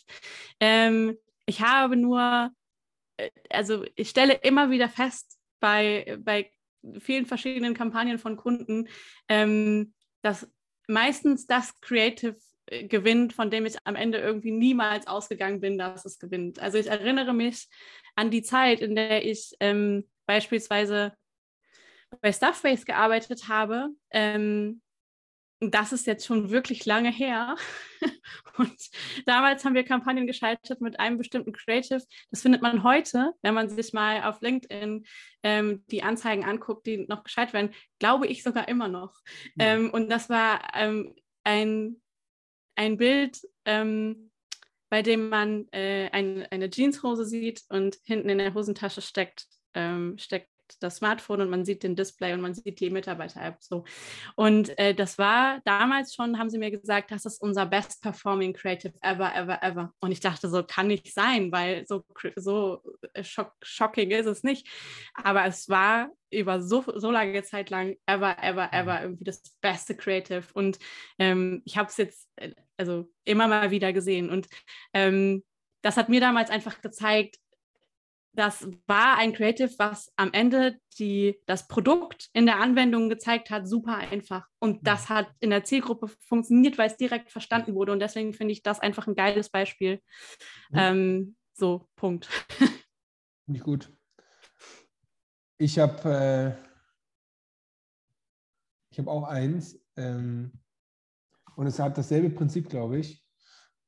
[0.59, 2.51] Ähm, ich habe nur,
[3.17, 6.51] äh, also ich stelle immer wieder fest bei, bei
[6.99, 8.87] vielen verschiedenen Kampagnen von Kunden,
[9.27, 10.49] ähm, dass
[10.87, 12.35] meistens das Creative
[12.67, 16.59] äh, gewinnt, von dem ich am Ende irgendwie niemals ausgegangen bin, dass es gewinnt.
[16.59, 17.67] Also ich erinnere mich
[18.15, 21.13] an die Zeit, in der ich ähm, beispielsweise
[22.21, 23.89] bei Stuffbase gearbeitet habe.
[24.11, 24.81] Ähm,
[25.59, 27.55] das ist jetzt schon wirklich lange her.
[28.57, 28.75] Und
[29.25, 32.03] damals haben wir Kampagnen geschaltet mit einem bestimmten Creative.
[32.29, 35.05] Das findet man heute, wenn man sich mal auf LinkedIn
[35.43, 39.15] ähm, die Anzeigen anguckt, die noch geschaltet werden, glaube ich sogar immer noch.
[39.55, 39.59] Mhm.
[39.59, 42.01] Ähm, und das war ähm, ein,
[42.75, 44.31] ein Bild, ähm,
[44.89, 50.17] bei dem man äh, ein, eine Jeanshose sieht und hinten in der Hosentasche steckt, ähm,
[50.67, 53.85] steckt das Smartphone und man sieht den Display und man sieht die Mitarbeiter-App so.
[54.35, 58.53] Und äh, das war damals schon, haben sie mir gesagt, das ist unser best performing
[58.53, 59.93] Creative ever, ever, ever.
[59.99, 62.03] Und ich dachte, so kann nicht sein, weil so,
[62.35, 62.81] so
[63.13, 64.67] äh, schock, shocking ist es nicht.
[65.13, 69.95] Aber es war über so, so lange Zeit lang ever, ever, ever irgendwie das beste
[69.95, 70.43] Creative.
[70.53, 70.77] Und
[71.19, 74.29] ähm, ich habe es jetzt äh, also immer mal wieder gesehen.
[74.29, 74.47] Und
[74.93, 75.43] ähm,
[75.81, 77.37] das hat mir damals einfach gezeigt,
[78.37, 83.67] das war ein Creative, was am Ende die, das Produkt in der Anwendung gezeigt hat,
[83.67, 84.47] super einfach.
[84.59, 87.91] Und das hat in der Zielgruppe funktioniert, weil es direkt verstanden wurde.
[87.91, 90.01] Und deswegen finde ich das einfach ein geiles Beispiel.
[90.69, 90.77] Mhm.
[90.77, 92.27] Ähm, so, Punkt.
[93.45, 93.91] Finde ich gut.
[95.57, 96.67] Ich habe äh,
[98.91, 100.51] ich habe auch eins ähm,
[101.55, 103.26] und es hat dasselbe Prinzip, glaube ich.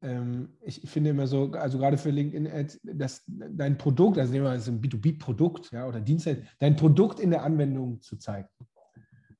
[0.01, 4.51] Ähm, ich finde immer so, also gerade für LinkedIn-Ads, dass dein Produkt, also nehmen wir
[4.51, 8.47] mal ist ein B2B-Produkt ja, oder Dienstleister, dein Produkt in der Anwendung zu zeigen.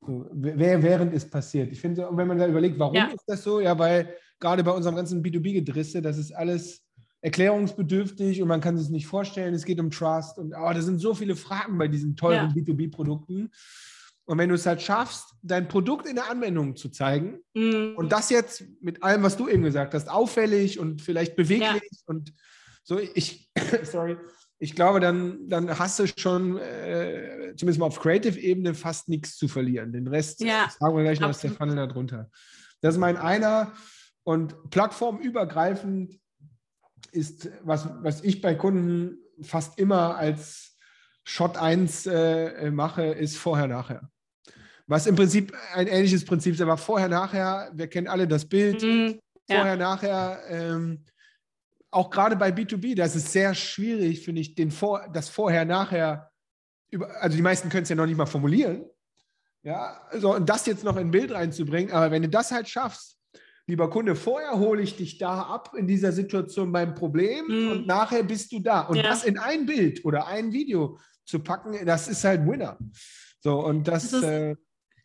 [0.05, 1.71] So, während es passiert.
[1.71, 3.07] Ich finde, und wenn man da überlegt, warum Ja.
[3.07, 3.59] ist das so?
[3.59, 6.83] Ja, weil gerade bei unserem ganzen B2B-Gedrisse, das ist alles
[7.21, 9.53] erklärungsbedürftig und man kann es nicht vorstellen.
[9.53, 13.51] Es geht um Trust und oh, da sind so viele Fragen bei diesen teuren B2B-Produkten.
[14.29, 18.11] Und wenn du es halt schaffst, dein Produkt in der Anwendung zu zeigen Mm, und
[18.11, 22.31] das jetzt mit allem, was du eben gesagt hast, auffällig und vielleicht beweglich und
[22.83, 23.49] so, ich,
[23.83, 24.17] sorry,
[24.59, 29.47] ich glaube, dann, dann hast du schon, äh, zumindest mal auf Creative-Ebene, fast nichts zu
[29.47, 29.93] verlieren.
[29.93, 31.49] Den Rest Ja, sagen wir gleich noch aus der.
[31.49, 32.29] Funnel darunter.
[32.81, 33.73] Das ist mein einer
[34.21, 36.19] und plattformübergreifend
[37.11, 40.77] ist, was, was ich bei Kunden fast immer als
[41.23, 44.07] Shot 1 äh, mache, ist vorher-nachher.
[44.89, 49.19] Was im Prinzip ein ähnliches Prinzip ist, aber vorher-nachher, wir kennen alle das Bild, mm,
[49.47, 49.57] ja.
[49.57, 51.05] vorher-nachher, ähm,
[51.91, 56.31] auch gerade bei B2B, das ist sehr schwierig, finde ich, den Vor das Vorher-Nachher,
[56.89, 58.83] über, also die meisten können es ja noch nicht mal formulieren.
[59.61, 62.67] Ja, also und das jetzt noch in ein Bild reinzubringen, aber wenn du das halt
[62.67, 63.17] schaffst,
[63.67, 67.71] lieber Kunde, vorher hole ich dich da ab in dieser Situation beim Problem Mhm.
[67.71, 68.81] und nachher bist du da.
[68.81, 69.03] Und Ja.
[69.03, 72.79] das in ein Bild oder ein Video zu packen, das ist halt Winner.
[73.39, 74.55] So, und das, Das ist- äh,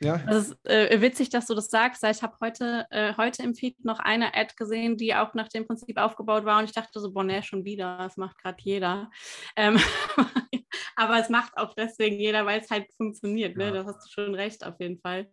[0.04, 0.18] ja.
[0.18, 3.84] Das ist äh, witzig, dass du das sagst, ich habe heute, äh, heute im Feed
[3.84, 7.12] noch eine Ad gesehen, die auch nach dem Prinzip aufgebaut war und ich dachte so,
[7.12, 9.10] boah, nee, schon wieder, das macht gerade jeder.
[9.56, 9.78] Ähm,
[10.96, 13.56] aber es macht auch deswegen jeder, weil es halt funktioniert.
[13.56, 13.66] Ne?
[13.66, 13.70] Ja.
[13.70, 15.28] Da hast du schon recht, auf jeden Fall.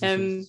[0.00, 0.46] Ähm,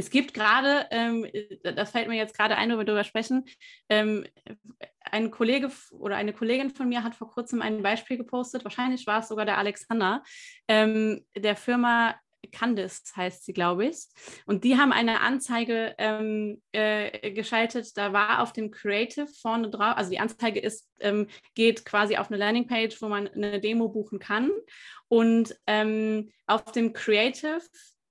[0.00, 1.26] Es gibt gerade, ähm,
[1.60, 3.44] das fällt mir jetzt gerade ein, wo wir darüber sprechen,
[3.88, 4.24] ähm,
[5.00, 9.20] ein Kollege oder eine Kollegin von mir hat vor kurzem ein Beispiel gepostet, wahrscheinlich war
[9.20, 10.22] es sogar der Alexander,
[10.68, 12.14] ähm, der Firma
[12.50, 14.06] Candice heißt sie, glaube ich.
[14.46, 19.96] Und die haben eine Anzeige ähm, äh, geschaltet, da war auf dem Creative vorne drauf,
[19.96, 24.18] also die Anzeige ist, ähm, geht quasi auf eine Landingpage, wo man eine Demo buchen
[24.18, 24.50] kann.
[25.08, 27.60] Und ähm, auf dem Creative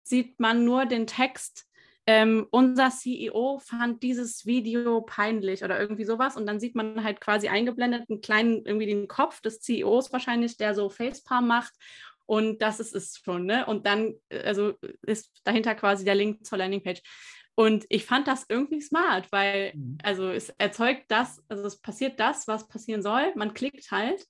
[0.04, 1.68] sieht man nur den Text,
[2.10, 6.38] ähm, unser CEO fand dieses Video peinlich oder irgendwie sowas.
[6.38, 10.56] Und dann sieht man halt quasi eingeblendet einen kleinen, irgendwie den Kopf des CEOs wahrscheinlich,
[10.56, 11.74] der so Facepalm macht.
[12.28, 13.66] Und das ist es schon, ne?
[13.66, 17.02] Und dann, äh, also ist dahinter quasi der Link zur Landingpage.
[17.56, 19.98] Und ich fand das irgendwie smart, weil, Mhm.
[20.04, 23.34] also es erzeugt das, also es passiert das, was passieren soll.
[23.36, 24.24] Man klickt halt,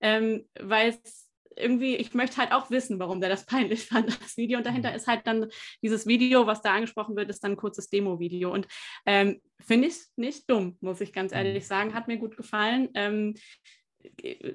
[0.00, 4.36] ähm, weil es irgendwie, ich möchte halt auch wissen, warum der das peinlich fand, das
[4.36, 4.58] Video.
[4.58, 4.96] Und dahinter mhm.
[4.96, 5.48] ist halt dann
[5.82, 8.50] dieses Video, was da angesprochen wird, ist dann ein kurzes Demo-Video.
[8.52, 8.66] Und
[9.04, 11.68] ähm, finde ich nicht dumm, muss ich ganz ehrlich mhm.
[11.68, 11.94] sagen.
[11.94, 12.88] Hat mir gut gefallen.
[12.94, 13.34] Ähm,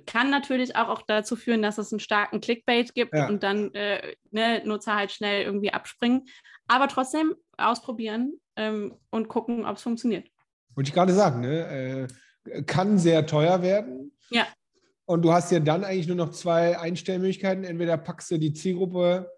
[0.05, 3.27] kann natürlich auch, auch dazu führen, dass es einen starken Clickbait gibt ja.
[3.27, 6.25] und dann äh, ne, Nutzer halt schnell irgendwie abspringen.
[6.67, 10.27] Aber trotzdem ausprobieren ähm, und gucken, ob es funktioniert.
[10.75, 12.08] Wollte ich gerade sagen, ne?
[12.47, 14.12] Äh, kann sehr teuer werden.
[14.29, 14.47] Ja.
[15.05, 17.63] Und du hast ja dann eigentlich nur noch zwei Einstellmöglichkeiten.
[17.63, 19.31] Entweder packst du die Zielgruppe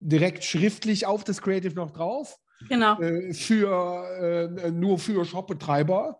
[0.00, 2.36] direkt schriftlich auf das Creative noch drauf.
[2.68, 3.00] Genau.
[3.00, 6.18] Äh, für, äh, nur für Shopbetreiber.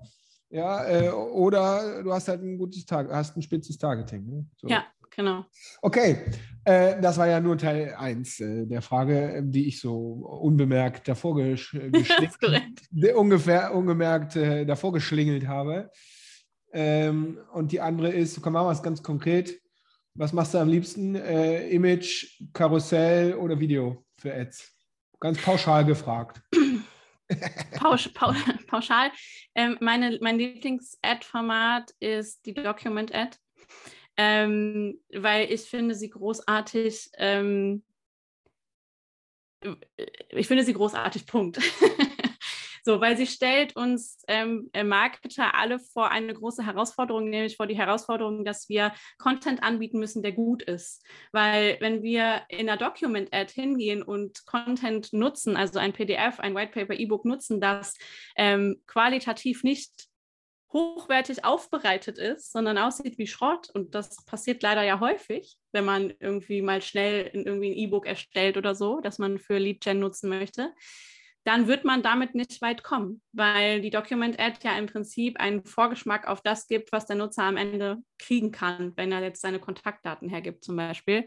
[0.54, 4.24] Ja, äh, oder du hast halt ein gutes Tag, hast ein spitzes Targeting.
[4.24, 4.46] Ne?
[4.56, 4.68] So.
[4.68, 5.44] Ja, genau.
[5.82, 6.18] Okay,
[6.64, 11.34] äh, das war ja nur Teil 1 äh, der Frage, die ich so unbemerkt davor
[11.34, 11.74] gesch
[13.16, 15.90] ungefähr ungemerkt davor geschlingelt habe.
[16.72, 19.60] Ähm, und die andere ist, komm, machen wir es ganz konkret.
[20.14, 21.16] Was machst du am liebsten?
[21.16, 24.72] Äh, Image, Karussell oder Video für Ads?
[25.18, 26.40] Ganz pauschal gefragt.
[27.76, 29.10] Pausch, pausch, pauschal.
[29.54, 33.36] Ähm, meine, mein Lieblings-Ad-Format ist die Document-Ad,
[34.16, 37.10] ähm, weil ich finde sie großartig.
[37.16, 37.82] Ähm,
[40.28, 41.58] ich finde sie großartig, Punkt.
[42.86, 47.66] So, weil sie stellt uns ähm, äh, Marketer alle vor eine große Herausforderung, nämlich vor
[47.66, 51.02] die Herausforderung, dass wir Content anbieten müssen, der gut ist.
[51.32, 56.72] Weil wenn wir in einer Document-Ad hingehen und Content nutzen, also ein PDF, ein White
[56.72, 57.94] Paper, E-Book nutzen, das
[58.36, 60.08] ähm, qualitativ nicht
[60.70, 63.70] hochwertig aufbereitet ist, sondern aussieht wie Schrott.
[63.72, 68.58] Und das passiert leider ja häufig, wenn man irgendwie mal schnell irgendwie ein E-Book erstellt
[68.58, 70.70] oder so, das man für Lead-Gen nutzen möchte
[71.44, 76.26] dann wird man damit nicht weit kommen, weil die Document-Ad ja im Prinzip einen Vorgeschmack
[76.26, 80.28] auf das gibt, was der Nutzer am Ende kriegen kann, wenn er jetzt seine Kontaktdaten
[80.28, 81.26] hergibt zum Beispiel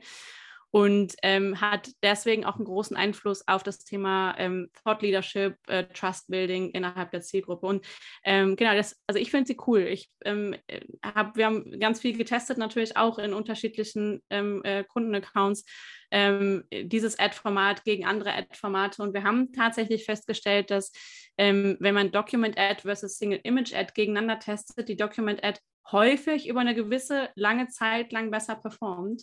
[0.71, 5.85] und ähm, hat deswegen auch einen großen Einfluss auf das Thema ähm, Thought Leadership, äh,
[5.85, 7.65] Trust Building innerhalb der Zielgruppe.
[7.65, 7.85] Und
[8.23, 9.81] ähm, genau, das, also ich finde sie cool.
[9.81, 10.55] Ich ähm,
[11.03, 15.65] hab, wir haben ganz viel getestet, natürlich auch in unterschiedlichen ähm, äh, Kundenaccounts
[16.11, 19.01] ähm, dieses Ad-Format gegen andere Ad-Formate.
[19.01, 20.91] Und wir haben tatsächlich festgestellt, dass
[21.39, 25.59] wenn man Document Ad versus Single Image Ad gegeneinander testet, die Document Ad
[25.91, 29.21] häufig über eine gewisse lange Zeit lang besser performt.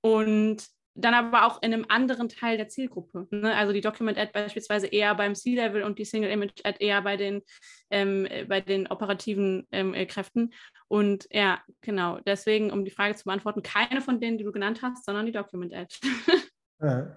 [0.00, 3.26] Und dann aber auch in einem anderen Teil der Zielgruppe.
[3.30, 3.54] Ne?
[3.54, 7.16] Also die Document Ad beispielsweise eher beim C-Level und die Single Image Ad eher bei
[7.16, 7.42] den,
[7.90, 10.52] ähm, bei den operativen ähm, äh, Kräften.
[10.88, 14.80] Und ja, genau, deswegen, um die Frage zu beantworten, keine von denen, die du genannt
[14.82, 15.94] hast, sondern die Document Ad.
[16.80, 17.16] ja.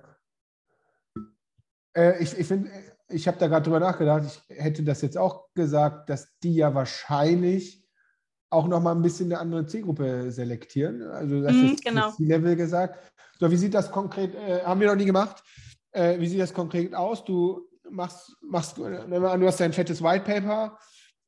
[1.95, 2.47] äh, ich ich
[3.09, 6.73] ich habe da gerade drüber nachgedacht, ich hätte das jetzt auch gesagt, dass die ja
[6.73, 7.84] wahrscheinlich
[8.55, 11.01] auch nochmal ein bisschen eine andere Zielgruppe selektieren.
[11.03, 12.11] Also das mm, ist genau.
[12.11, 12.99] C-Level gesagt.
[13.39, 15.43] So, wie sieht das konkret, äh, haben wir noch nie gemacht,
[15.91, 17.23] äh, wie sieht das konkret aus?
[17.25, 20.77] Du machst, machst nehmen wir an, du hast dein fettes White Paper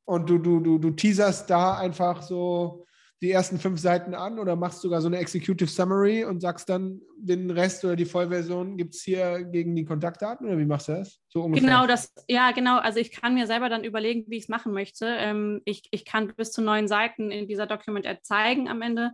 [0.04, 2.84] und du, du, du, du teaserst da einfach so
[3.20, 7.00] die ersten fünf Seiten an oder machst sogar so eine Executive Summary und sagst dann
[7.16, 10.92] den Rest oder die Vollversion gibt es hier gegen die Kontaktdaten oder wie machst du
[10.92, 11.20] das?
[11.28, 12.78] So genau, das, ja, genau.
[12.78, 15.06] Also ich kann mir selber dann überlegen, wie ich es machen möchte.
[15.06, 19.12] Ähm, ich, ich kann bis zu neun Seiten in dieser Document-Ad zeigen am Ende.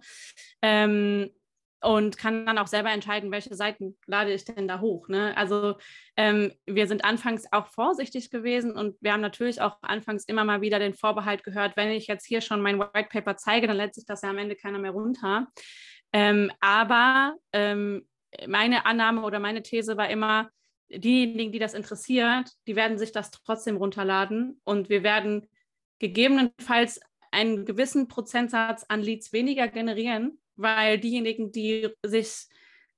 [0.61, 1.31] Ähm,
[1.85, 5.09] und kann dann auch selber entscheiden, welche Seiten lade ich denn da hoch.
[5.09, 5.37] Ne?
[5.37, 5.77] Also
[6.17, 10.61] ähm, wir sind anfangs auch vorsichtig gewesen und wir haben natürlich auch anfangs immer mal
[10.61, 13.95] wieder den Vorbehalt gehört, wenn ich jetzt hier schon mein White Paper zeige, dann lädt
[13.95, 15.49] sich das ja am Ende keiner mehr runter.
[16.13, 18.07] Ähm, aber ähm,
[18.47, 20.51] meine Annahme oder meine These war immer,
[20.91, 25.49] diejenigen, die das interessiert, die werden sich das trotzdem runterladen und wir werden
[25.99, 32.47] gegebenenfalls einen gewissen Prozentsatz an Leads weniger generieren, weil diejenigen, die sich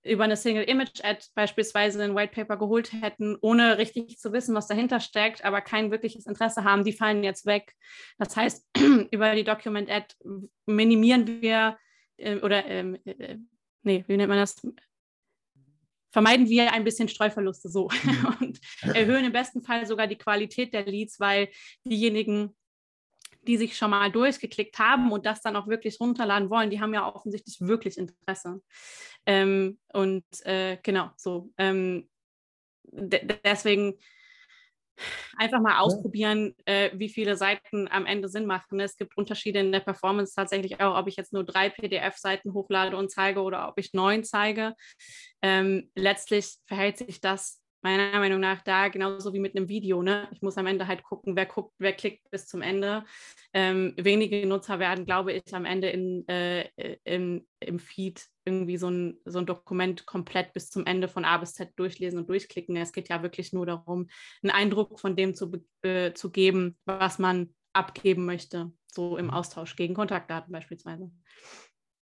[0.07, 4.55] über eine Single Image Ad beispielsweise ein White Paper geholt hätten, ohne richtig zu wissen,
[4.55, 7.75] was dahinter steckt, aber kein wirkliches Interesse haben, die fallen jetzt weg.
[8.19, 8.65] Das heißt,
[9.11, 10.15] über die Document Ad
[10.67, 11.77] minimieren wir
[12.17, 13.39] äh, oder ähm, äh,
[13.83, 14.57] nee, wie nennt man das?
[16.13, 18.37] Vermeiden wir ein bisschen Streuverluste so mhm.
[18.41, 21.49] und erhöhen im besten Fall sogar die Qualität der Leads, weil
[21.85, 22.57] diejenigen,
[23.47, 26.95] die sich schon mal durchgeklickt haben und das dann auch wirklich runterladen wollen, die haben
[26.95, 28.61] ja offensichtlich wirklich Interesse.
[29.27, 31.51] Ähm, und äh, genau, so.
[31.59, 32.09] Ähm,
[32.93, 33.99] deswegen
[35.37, 38.81] einfach mal ausprobieren, äh, wie viele Seiten am Ende Sinn machen.
[38.81, 42.97] Es gibt Unterschiede in der Performance tatsächlich auch, ob ich jetzt nur drei PDF-Seiten hochlade
[42.97, 44.75] und zeige oder ob ich neun zeige.
[45.43, 50.03] Ähm, letztlich verhält sich das meiner Meinung nach da genauso wie mit einem Video.
[50.03, 50.29] Ne?
[50.33, 53.05] Ich muss am Ende halt gucken, wer guckt, wer klickt bis zum Ende.
[53.53, 56.69] Ähm, wenige Nutzer werden, glaube ich, am Ende in, äh,
[57.05, 61.39] in, im Feed irgendwie so ein, so ein Dokument komplett bis zum Ende von A
[61.39, 62.77] bis Z durchlesen und durchklicken.
[62.77, 64.09] Es geht ja wirklich nur darum,
[64.43, 69.77] einen Eindruck von dem zu, äh, zu geben, was man abgeben möchte, so im Austausch
[69.77, 71.13] gegen Kontaktdaten beispielsweise.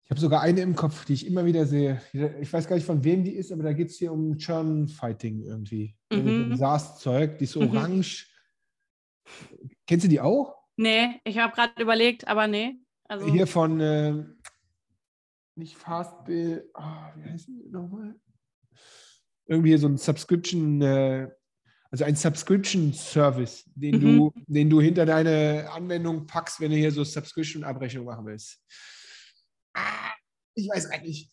[0.05, 2.01] Ich habe sogar eine im Kopf, die ich immer wieder sehe.
[2.41, 5.43] Ich weiß gar nicht, von wem die ist, aber da geht es hier um Churn-Fighting
[5.43, 5.97] irgendwie.
[6.13, 6.57] Mhm.
[6.57, 7.71] SaaS-Zeug, die ist so mhm.
[7.71, 8.27] orange.
[9.87, 10.57] Kennst du die auch?
[10.77, 12.75] Nee, ich habe gerade überlegt, aber nee.
[13.05, 14.25] Also hier von, äh,
[15.57, 16.83] nicht Fastbill, oh,
[17.17, 18.15] wie heißt die nochmal?
[19.47, 21.29] Irgendwie so ein Subscription, äh,
[21.91, 24.17] also ein Subscription-Service, den, mhm.
[24.19, 28.63] du, den du hinter deine Anwendung packst, wenn du hier so Subscription-Abrechnung machen willst.
[30.55, 31.31] Ich weiß eigentlich.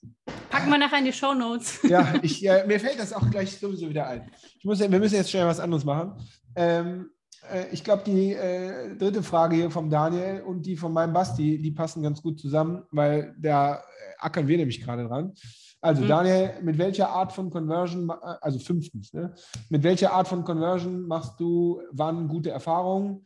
[0.50, 1.80] Packen wir nachher in die Show Notes.
[1.88, 4.32] Ja, ich, ja, mir fällt das auch gleich sowieso wieder ein.
[4.58, 6.14] Ich muss, wir müssen jetzt schnell was anderes machen.
[6.56, 7.12] Ähm,
[7.50, 11.62] äh, ich glaube, die äh, dritte Frage hier vom Daniel und die von meinem Basti,
[11.62, 13.80] die passen ganz gut zusammen, weil da äh,
[14.20, 15.34] ackern wir nämlich gerade dran.
[15.82, 16.08] Also, mhm.
[16.08, 19.34] Daniel, mit welcher Art von Conversion, äh, also fünftens, ne?
[19.70, 23.26] mit welcher Art von Conversion machst du wann gute Erfahrungen?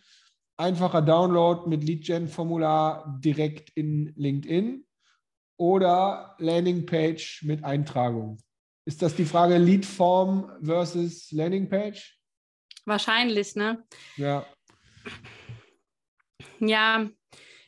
[0.57, 4.85] Einfacher Download mit Lead-Gen-Formular direkt in LinkedIn
[5.57, 8.37] oder Landingpage mit Eintragung?
[8.85, 12.19] Ist das die Frage Leadform versus Landingpage?
[12.85, 13.83] Wahrscheinlich, ne?
[14.15, 14.45] Ja.
[16.59, 17.09] Ja,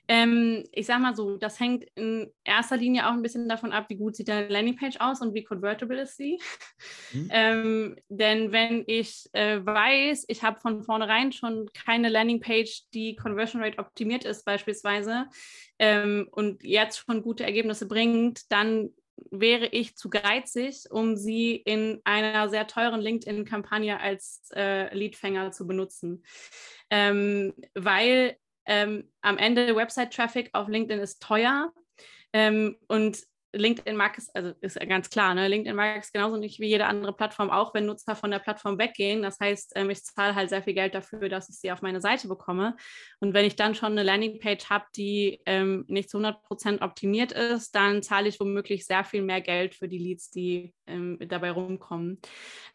[0.07, 3.85] ähm, ich sag mal so, das hängt in erster Linie auch ein bisschen davon ab,
[3.89, 6.39] wie gut sieht deine Landingpage aus und wie convertible ist sie.
[7.13, 7.29] Mhm.
[7.37, 13.61] Ähm, denn wenn ich äh, weiß, ich habe von vornherein schon keine Landingpage, die Conversion
[13.61, 15.25] Rate optimiert ist, beispielsweise,
[15.77, 18.89] ähm, und jetzt schon gute Ergebnisse bringt, dann
[19.31, 25.67] wäre ich zu geizig, um sie in einer sehr teuren LinkedIn-Kampagne als äh, Leadfänger zu
[25.67, 26.23] benutzen.
[26.89, 28.37] Ähm, weil
[28.67, 31.73] ähm, am Ende Website-Traffic auf LinkedIn ist teuer.
[32.33, 33.19] Ähm, und
[33.53, 35.47] LinkedIn mag es, also ist ganz klar, ne?
[35.47, 38.77] LinkedIn mag es genauso nicht wie jede andere Plattform, auch wenn Nutzer von der Plattform
[38.77, 39.21] weggehen.
[39.21, 42.01] Das heißt, ähm, ich zahle halt sehr viel Geld dafür, dass ich sie auf meine
[42.01, 42.75] Seite bekomme.
[43.19, 47.31] Und wenn ich dann schon eine Landingpage habe, die ähm, nicht zu 100 Prozent optimiert
[47.31, 51.51] ist, dann zahle ich womöglich sehr viel mehr Geld für die Leads, die ähm, dabei
[51.51, 52.19] rumkommen.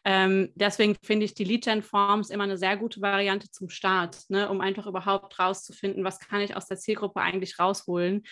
[0.05, 4.49] Ähm, deswegen finde ich die Lead-Gen-Forms immer eine sehr gute Variante zum Start, ne?
[4.49, 8.25] um einfach überhaupt rauszufinden, was kann ich aus der Zielgruppe eigentlich rausholen.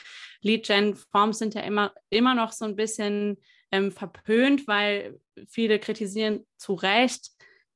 [0.43, 3.39] Lead-Gen-Forms sind ja immer, immer noch so ein bisschen
[3.72, 7.31] ähm, verpönt, weil viele kritisieren zu Recht,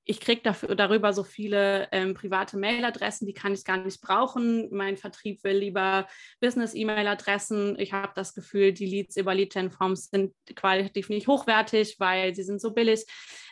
[0.06, 0.42] ich kriege
[0.76, 4.68] darüber so viele ähm, private Mailadressen, die kann ich gar nicht brauchen.
[4.70, 6.06] Mein Vertrieb will lieber
[6.40, 7.78] Business-E-Mail-Adressen.
[7.78, 12.60] Ich habe das Gefühl, die Leads über Lead-Gen-Forms sind qualitativ nicht hochwertig, weil sie sind
[12.60, 13.06] so billig.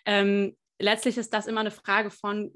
[0.05, 2.53] Ähm, letztlich ist das immer eine Frage von,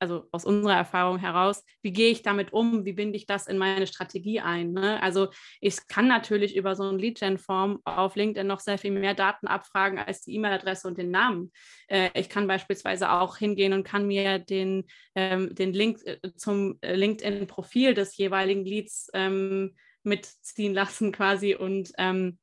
[0.00, 3.58] also aus unserer Erfahrung heraus, wie gehe ich damit um, wie binde ich das in
[3.58, 4.72] meine Strategie ein.
[4.72, 5.00] Ne?
[5.02, 5.28] Also
[5.60, 9.98] ich kann natürlich über so ein Lead-Gen-Form auf LinkedIn noch sehr viel mehr Daten abfragen
[9.98, 11.52] als die E-Mail-Adresse und den Namen.
[11.86, 16.78] Äh, ich kann beispielsweise auch hingehen und kann mir den, ähm, den Link äh, zum
[16.80, 22.38] äh, LinkedIn-Profil des jeweiligen Leads ähm, mitziehen lassen quasi und ähm,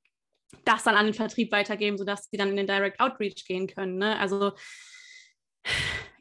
[0.63, 3.97] das dann an den Vertrieb weitergeben, sodass sie dann in den Direct Outreach gehen können.
[3.97, 4.17] Ne?
[4.19, 4.53] Also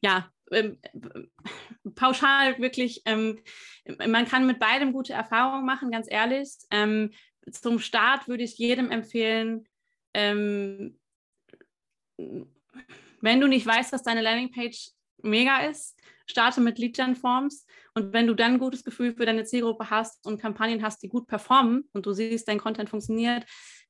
[0.01, 0.79] ja, ähm,
[1.95, 3.41] pauschal wirklich, ähm,
[4.07, 6.49] man kann mit beidem gute Erfahrungen machen, ganz ehrlich.
[6.71, 7.13] Ähm,
[7.51, 9.67] zum Start würde ich jedem empfehlen,
[10.15, 10.99] ähm,
[13.21, 14.91] wenn du nicht weißt, dass deine Landingpage
[15.23, 19.91] mega ist, starte mit Lead-Gen-Forms und wenn du dann ein gutes Gefühl für deine Zielgruppe
[19.91, 23.45] hast und Kampagnen hast, die gut performen und du siehst, dein Content funktioniert,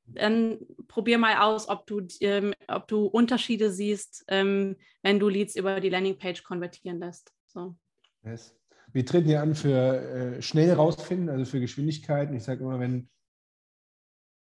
[0.06, 5.56] dann probier mal aus, ob du, ähm, ob du Unterschiede siehst, ähm, wenn du Leads
[5.56, 7.32] über die Landingpage konvertieren lässt.
[7.46, 7.76] So.
[8.24, 8.54] Yes.
[8.92, 12.34] Wir treten hier an für äh, schnell rausfinden, also für Geschwindigkeiten.
[12.34, 13.08] Ich sage immer, wenn,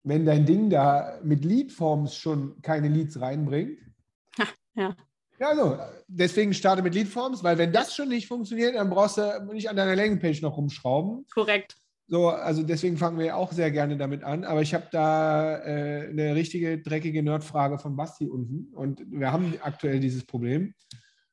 [0.04, 3.80] wenn dein Ding da mit Leadforms schon keine Leads reinbringt,
[4.76, 4.96] ja.
[5.38, 9.50] Ja, also deswegen starte mit Leadforms, weil wenn das schon nicht funktioniert, dann brauchst du
[9.52, 11.26] nicht an deiner Landingpage noch rumschrauben.
[11.34, 11.76] Korrekt.
[12.08, 14.44] So, also deswegen fangen wir auch sehr gerne damit an.
[14.44, 19.56] Aber ich habe da äh, eine richtige dreckige Nerdfrage von Basti unten und wir haben
[19.62, 20.74] aktuell dieses Problem.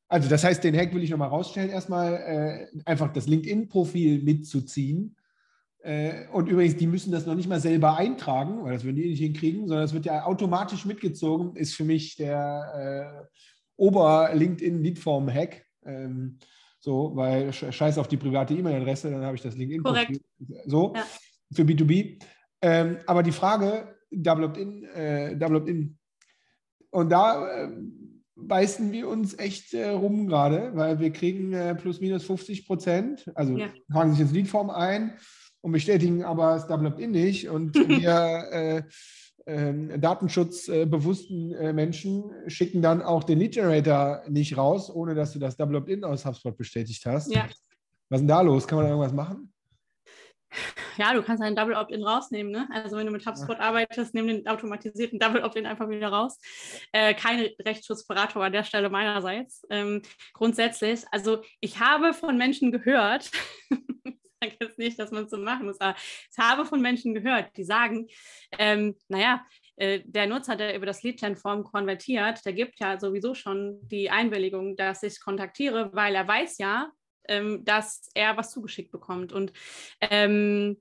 [0.08, 1.70] Also das heißt, den Hack will ich nochmal rausstellen.
[1.70, 5.16] Erstmal äh, einfach das LinkedIn-Profil mitzuziehen.
[5.82, 9.08] Äh, und übrigens, die müssen das noch nicht mal selber eintragen, weil das würden die
[9.08, 11.56] nicht hinkriegen, sondern es wird ja automatisch mitgezogen.
[11.56, 13.36] Ist für mich der äh,
[13.76, 15.64] Ober-LinkedIn-Leadform-Hack.
[15.84, 16.38] Ähm,
[16.82, 19.84] so, weil scheiß auf die private E-Mail-Adresse, dann habe ich das LinkedIn.
[19.84, 20.20] Korrekt.
[20.66, 21.06] So, ja.
[21.52, 22.20] für B2B.
[22.60, 25.96] Ähm, aber die Frage, Double Opt-in, äh, Double Opt-in.
[26.90, 27.70] Und da äh,
[28.34, 33.30] beißen wir uns echt äh, rum gerade, weil wir kriegen äh, plus minus 50 Prozent,
[33.36, 33.68] also ja.
[33.92, 35.16] tragen sich ins Leadform ein
[35.60, 38.82] und bestätigen aber das Double Opt-in nicht und wir äh,
[39.47, 45.38] ähm, datenschutzbewussten äh, Menschen schicken dann auch den Lead Generator nicht raus, ohne dass du
[45.38, 47.34] das Double Opt-in aus HubSpot bestätigt hast.
[47.34, 47.49] Ja.
[48.09, 48.66] Was ist denn da los?
[48.66, 49.53] Kann man da irgendwas machen?
[50.99, 52.53] Ja, du kannst einen Double Opt-in rausnehmen.
[52.53, 52.68] Ne?
[52.70, 53.64] Also wenn du mit HubSpot ja.
[53.64, 56.38] arbeitest, nimm den automatisierten Double Opt-in einfach wieder raus.
[56.93, 59.66] Äh, kein Rechtsschutzberater an der Stelle meinerseits.
[59.70, 60.03] Ähm,
[60.34, 63.30] grundsätzlich, also ich habe von Menschen gehört,
[64.43, 67.57] sage jetzt nicht, dass man es so machen muss, aber ich habe von Menschen gehört,
[67.57, 68.09] die sagen,
[68.59, 69.45] ähm, naja,
[69.76, 74.76] äh, der Nutzer, der über das Lead-Gen-Form konvertiert, der gibt ja sowieso schon die Einwilligung,
[74.76, 76.90] dass ich kontaktiere, weil er weiß ja,
[77.28, 79.32] ähm, dass er was zugeschickt bekommt.
[79.32, 79.53] Und
[80.01, 80.78] ähm,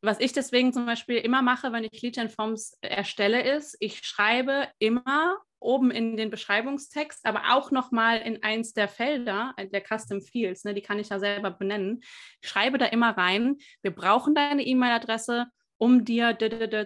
[0.00, 5.38] was ich deswegen zum Beispiel immer mache, wenn ich Lead-Gen-Forms erstelle, ist, ich schreibe immer
[5.60, 10.64] oben in den Beschreibungstext, aber auch nochmal in eins der Felder, äh, der Custom Fields,
[10.64, 12.00] ne, die kann ich ja selber benennen,
[12.42, 15.46] schreibe da immer rein, wir brauchen deine E-Mail-Adresse,
[15.78, 16.36] um dir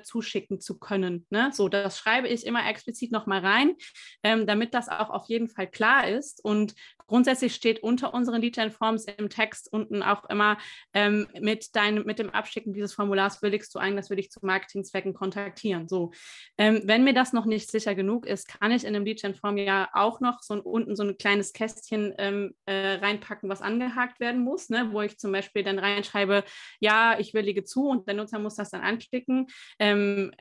[0.04, 1.26] zuschicken zu können.
[1.30, 1.50] Ne?
[1.52, 3.74] So, das schreibe ich immer explizit nochmal rein,
[4.22, 6.44] ähm, damit das auch auf jeden Fall klar ist.
[6.44, 6.74] Und
[7.06, 10.58] grundsätzlich steht unter unseren Lead-Gen-Forms im Text unten auch immer
[10.94, 14.40] ähm, mit, dein, mit dem Abschicken dieses Formulars willigst du ein, dass wir dich zu
[14.42, 15.88] Marketingzwecken kontaktieren.
[15.88, 16.12] So,
[16.58, 19.88] ähm, wenn mir das noch nicht sicher genug ist, kann ich in dem Lead-Gen-Form ja
[19.92, 24.68] auch noch so unten so ein kleines Kästchen ähm, äh, reinpacken, was angehakt werden muss,
[24.68, 24.88] ne?
[24.92, 26.44] wo ich zum Beispiel dann reinschreibe,
[26.80, 29.46] ja, ich willige zu und der Nutzer muss das dann anklicken.
[29.78, 30.32] Ähm,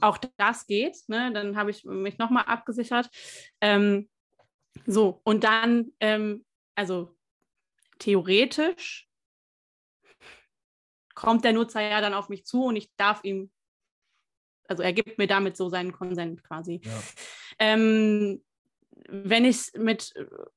[0.00, 1.32] auch das geht, ne?
[1.32, 3.08] dann habe ich mich nochmal abgesichert.
[3.60, 4.08] Ähm,
[4.86, 7.16] so, und dann, ähm, also
[7.98, 9.08] theoretisch
[11.14, 13.50] kommt der Nutzer ja dann auf mich zu und ich darf ihm,
[14.68, 16.80] also er gibt mir damit so seinen Konsent quasi.
[16.84, 17.02] Ja.
[17.58, 18.42] Ähm,
[19.08, 20.14] wenn ich mit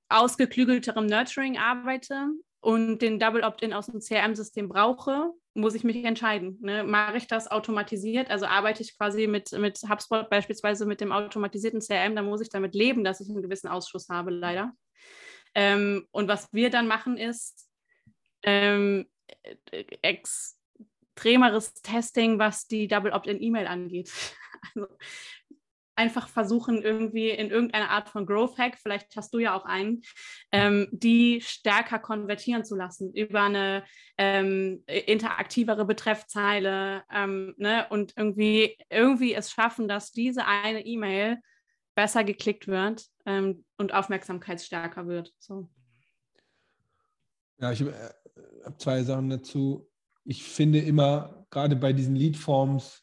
[0.10, 2.28] ausgeklügelterem Nurturing arbeite
[2.64, 6.58] und den Double Opt-in aus dem CRM-System brauche, muss ich mich entscheiden.
[6.62, 6.86] Ne?
[6.86, 11.82] Mache ich das automatisiert, also arbeite ich quasi mit, mit HubSpot beispielsweise mit dem automatisierten
[11.82, 14.72] CRM, dann muss ich damit leben, dass ich einen gewissen Ausschuss habe, leider.
[15.56, 17.68] Ähm, und was wir dann machen ist
[18.44, 19.08] ähm,
[20.02, 24.10] extremeres Testing, was die Double Opt-in-E-Mail angeht.
[24.76, 24.88] Also
[25.96, 30.02] einfach versuchen, irgendwie in irgendeiner Art von Growth Hack, vielleicht hast du ja auch einen,
[30.52, 33.84] ähm, die stärker konvertieren zu lassen über eine
[34.18, 37.86] ähm, interaktivere Betreffzeile ähm, ne?
[37.90, 41.38] und irgendwie, irgendwie es schaffen, dass diese eine E-Mail
[41.96, 45.32] besser geklickt wird ähm, und aufmerksamkeitsstärker wird.
[45.40, 45.70] So.
[47.60, 49.90] Ja, ich habe äh, hab zwei Sachen dazu.
[50.26, 53.03] Ich finde immer, gerade bei diesen Leadforms,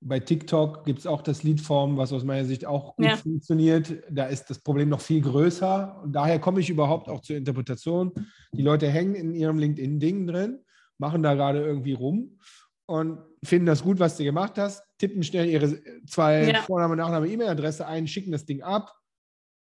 [0.00, 3.16] bei TikTok gibt es auch das Leadform, was aus meiner Sicht auch gut ja.
[3.16, 4.02] funktioniert.
[4.10, 6.00] Da ist das Problem noch viel größer.
[6.02, 8.12] Und daher komme ich überhaupt auch zur Interpretation.
[8.52, 10.60] Die Leute hängen in ihrem LinkedIn-Ding drin,
[10.98, 12.38] machen da gerade irgendwie rum
[12.86, 16.62] und finden das gut, was du gemacht hast, tippen schnell ihre zwei ja.
[16.62, 18.92] Vorname, Nachname, E-Mail-Adresse ein, schicken das Ding ab.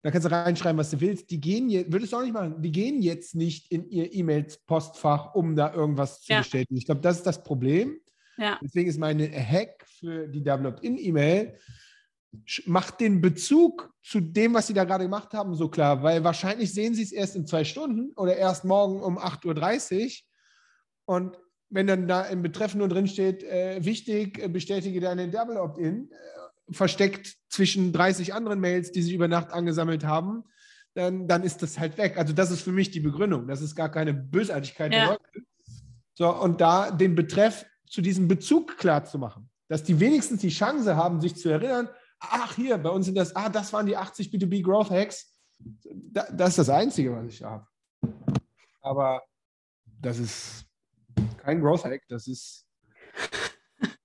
[0.02, 1.32] Da kannst du reinschreiben, was du willst.
[1.32, 5.36] Die gehen jetzt, würdest du auch nicht machen, die gehen jetzt nicht in ihr E-Mail-Postfach,
[5.36, 6.40] um da irgendwas zu ja.
[6.40, 6.76] bestätigen.
[6.76, 7.98] Ich glaube, das ist das Problem.
[8.38, 8.60] Ja.
[8.62, 11.58] Deswegen ist meine Hack für die Double Opt-in-E-Mail,
[12.66, 16.74] macht den Bezug zu dem, was Sie da gerade gemacht haben, so klar, weil wahrscheinlich
[16.74, 20.12] sehen Sie es erst in zwei Stunden oder erst morgen um 8.30 Uhr.
[21.06, 25.58] Und wenn dann da im Betreff nur drin steht, äh, wichtig, äh, bestätige deine Double
[25.58, 30.44] Opt-in, äh, versteckt zwischen 30 anderen Mails, die sich über Nacht angesammelt haben,
[30.94, 32.18] dann, dann ist das halt weg.
[32.18, 33.48] Also das ist für mich die Begründung.
[33.48, 35.18] Das ist gar keine Bösartigkeit ja.
[36.14, 40.50] So, und da den Betreff zu diesem Bezug klar zu machen, dass die wenigstens die
[40.50, 41.88] Chance haben, sich zu erinnern,
[42.20, 45.38] ach hier, bei uns sind das, ah, das waren die 80 B2B Growth Hacks.
[45.60, 47.68] das ist das Einzige, was ich habe.
[48.82, 49.22] Aber
[49.86, 50.66] das ist
[51.38, 52.66] kein Growth Hack, das ist.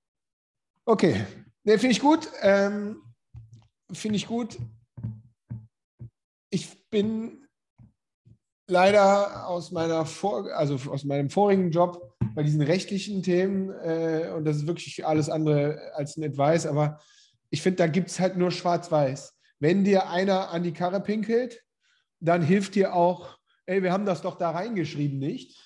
[0.85, 1.27] Okay,
[1.65, 2.31] ne, finde ich gut.
[2.41, 3.03] Ähm,
[3.93, 4.59] finde ich gut.
[6.49, 7.47] Ich bin
[8.69, 14.45] leider aus meiner Vor also aus meinem vorigen Job bei diesen rechtlichen Themen, äh, und
[14.45, 17.01] das ist wirklich alles andere als ein Advice, aber
[17.51, 19.35] ich finde, da gibt es halt nur schwarz-weiß.
[19.59, 21.65] Wenn dir einer an die Karre pinkelt,
[22.21, 25.59] dann hilft dir auch, ey, wir haben das doch da reingeschrieben, nicht?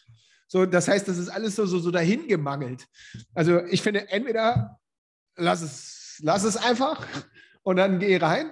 [0.46, 2.86] So, das heißt, das ist alles so, so, so dahin gemangelt.
[3.34, 4.78] Also ich finde, entweder
[5.36, 7.06] lass es, lass es einfach
[7.62, 8.50] und dann geh rein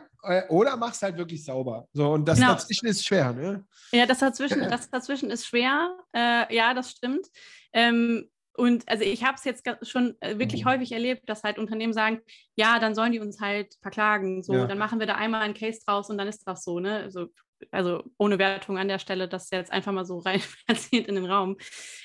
[0.49, 1.87] oder mach's halt wirklich sauber.
[1.93, 2.53] So, und das genau.
[2.53, 3.65] dazwischen ist schwer, ne?
[3.93, 5.97] Ja, das dazwischen, das dazwischen ist schwer.
[6.15, 7.27] Äh, ja, das stimmt.
[7.73, 10.71] Ähm, und also ich habe es jetzt schon äh, wirklich mhm.
[10.71, 12.21] häufig erlebt, dass halt Unternehmen sagen,
[12.57, 14.43] ja, dann sollen die uns halt verklagen.
[14.43, 14.67] So, ja.
[14.67, 16.99] dann machen wir da einmal einen Case draus und dann ist das so, ne?
[17.05, 17.29] Also,
[17.71, 21.27] also ohne Wertung an der Stelle, das jetzt einfach mal so rein erzählt in den
[21.27, 21.57] Raum.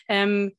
[0.08, 0.56] Ähm,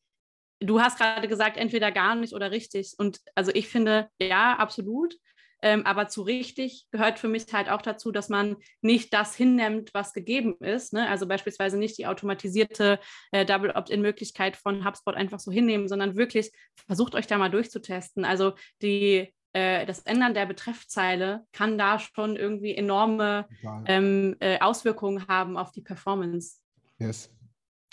[0.60, 2.94] du hast gerade gesagt, entweder gar nicht oder richtig.
[2.98, 5.16] Und also ich finde, ja, absolut.
[5.62, 9.94] Ähm, aber zu richtig gehört für mich halt auch dazu, dass man nicht das hinnimmt,
[9.94, 10.92] was gegeben ist.
[10.92, 11.08] Ne?
[11.08, 13.00] Also beispielsweise nicht die automatisierte
[13.32, 16.52] äh, Double Opt-in-Möglichkeit von HubSpot einfach so hinnehmen, sondern wirklich
[16.86, 18.24] versucht euch da mal durchzutesten.
[18.24, 23.48] Also die, äh, das Ändern der Betreffzeile kann da schon irgendwie enorme
[23.86, 26.58] ähm, äh, Auswirkungen haben auf die Performance.
[26.98, 27.30] Yes,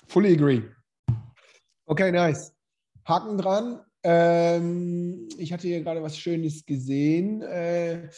[0.08, 0.62] fully agree.
[1.86, 2.54] Okay, nice.
[3.06, 3.82] Haken dran.
[4.04, 7.42] Ähm, ich hatte hier gerade was Schönes gesehen.
[7.42, 8.10] Äh,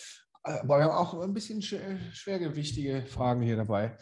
[0.43, 3.97] aber wir haben auch ein bisschen schwergewichtige Fragen hier dabei.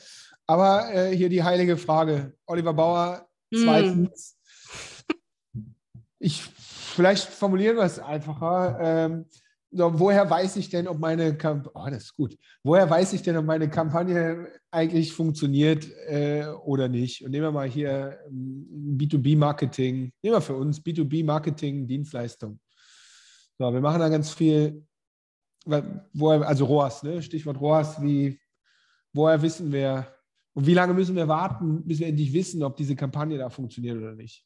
[0.45, 2.33] Aber äh, hier die heilige Frage.
[2.45, 3.63] Oliver Bauer, hm.
[3.63, 4.37] zweitens.
[5.53, 5.59] Mm.
[6.19, 8.77] Ich, vielleicht formulieren wir es einfacher.
[8.81, 9.25] Ähm,
[9.73, 13.37] woher weiß ich denn, ob meine Kampagne, oh, das ist gut, woher weiß ich denn,
[13.37, 17.23] ob meine Kampagne eigentlich funktioniert äh, oder nicht?
[17.23, 22.59] Und nehmen wir mal hier ähm, B2B-Marketing, nehmen wir für uns B2B-Marketing, Dienstleistung.
[23.57, 24.85] So, wir machen da ganz viel,
[25.65, 27.21] woher, also ROAS, ne?
[27.21, 28.39] Stichwort ROAS, wie,
[29.13, 30.07] woher wissen wir,
[30.53, 33.97] und wie lange müssen wir warten, bis wir endlich wissen, ob diese Kampagne da funktioniert
[33.97, 34.45] oder nicht?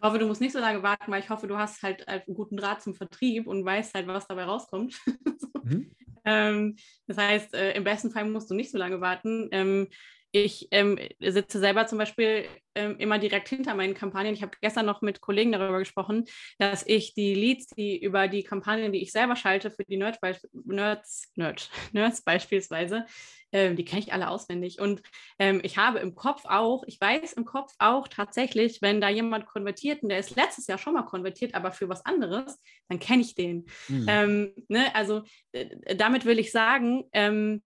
[0.00, 2.22] Ich hoffe, du musst nicht so lange warten, weil ich hoffe, du hast halt einen
[2.32, 4.98] guten Draht zum Vertrieb und weißt halt, was dabei rauskommt.
[5.62, 5.90] mhm.
[6.24, 6.76] ähm,
[7.06, 9.50] das heißt, äh, im besten Fall musst du nicht so lange warten.
[9.52, 9.88] Ähm,
[10.32, 14.32] ich ähm, sitze selber zum Beispiel ähm, immer direkt hinter meinen Kampagnen.
[14.32, 16.24] Ich habe gestern noch mit Kollegen darüber gesprochen,
[16.58, 20.18] dass ich die Leads, die über die Kampagnen, die ich selber schalte, für die Nerds,
[20.64, 23.04] Nerds, Nerds, Nerds beispielsweise,
[23.52, 24.80] äh, die kenne ich alle auswendig.
[24.80, 25.02] Und
[25.38, 29.46] ähm, ich habe im Kopf auch, ich weiß im Kopf auch tatsächlich, wenn da jemand
[29.46, 33.22] konvertiert und der ist letztes Jahr schon mal konvertiert, aber für was anderes, dann kenne
[33.22, 33.66] ich den.
[33.88, 34.54] Mhm.
[34.68, 34.94] Ne?
[34.94, 35.22] Also
[35.52, 37.62] äh, damit will ich sagen, ähm,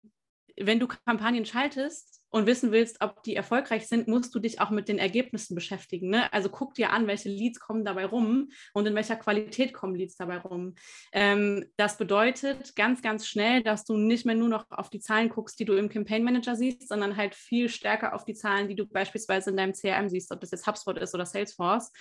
[0.57, 4.71] wenn du Kampagnen schaltest, und wissen willst, ob die erfolgreich sind, musst du dich auch
[4.71, 6.09] mit den Ergebnissen beschäftigen.
[6.09, 6.33] Ne?
[6.33, 10.17] Also guck dir an, welche Leads kommen dabei rum und in welcher Qualität kommen Leads
[10.17, 10.75] dabei rum.
[11.13, 15.29] Ähm, das bedeutet ganz, ganz schnell, dass du nicht mehr nur noch auf die Zahlen
[15.29, 18.77] guckst, die du im Campaign Manager siehst, sondern halt viel stärker auf die Zahlen, die
[18.77, 21.93] du beispielsweise in deinem CRM siehst, ob das jetzt HubSpot ist oder Salesforce.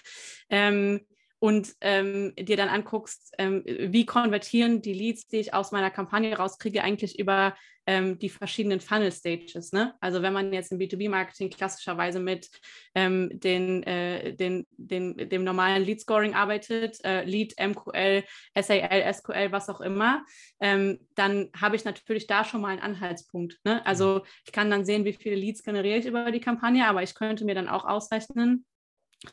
[0.50, 1.02] Ähm,
[1.40, 6.38] und ähm, dir dann anguckst, ähm, wie konvertieren die Leads, die ich aus meiner Kampagne
[6.38, 7.56] rauskriege, eigentlich über
[7.86, 9.72] ähm, die verschiedenen Funnel-Stages.
[9.72, 9.94] Ne?
[10.00, 12.50] Also wenn man jetzt im B2B-Marketing klassischerweise mit
[12.96, 18.24] ähm, den, äh, den, den, dem normalen Lead-Scoring arbeitet, äh, Lead, MQL,
[18.60, 20.26] SAL, SQL, was auch immer,
[20.60, 23.60] ähm, dann habe ich natürlich da schon mal einen Anhaltspunkt.
[23.64, 23.86] Ne?
[23.86, 27.16] Also ich kann dann sehen, wie viele Leads generiere ich über die Kampagne, aber ich
[27.16, 28.66] könnte mir dann auch ausrechnen,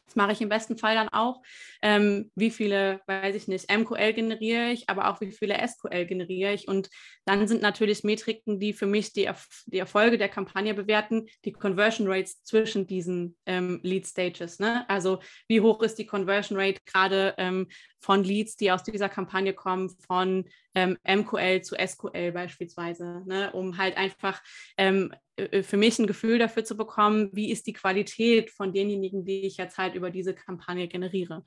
[0.04, 1.42] das mache ich im besten Fall dann auch.
[1.80, 6.52] Ähm, wie viele, weiß ich nicht, MQL generiere ich, aber auch wie viele SQL generiere
[6.52, 6.68] ich.
[6.68, 6.90] Und
[7.24, 9.30] dann sind natürlich Metriken, die für mich die,
[9.66, 14.58] die Erfolge der Kampagne bewerten, die Conversion Rates zwischen diesen ähm, Lead Stages.
[14.58, 14.88] Ne?
[14.88, 17.68] Also wie hoch ist die Conversion Rate gerade ähm,
[18.00, 20.44] von Leads, die aus dieser Kampagne kommen, von
[20.74, 23.52] ähm, MQL zu SQL beispielsweise, ne?
[23.52, 24.40] um halt einfach
[24.76, 29.24] ähm, äh, für mich ein Gefühl dafür zu bekommen, wie ist die Qualität von denjenigen,
[29.24, 31.44] die ich jetzt halt über diese Kampagne generiere.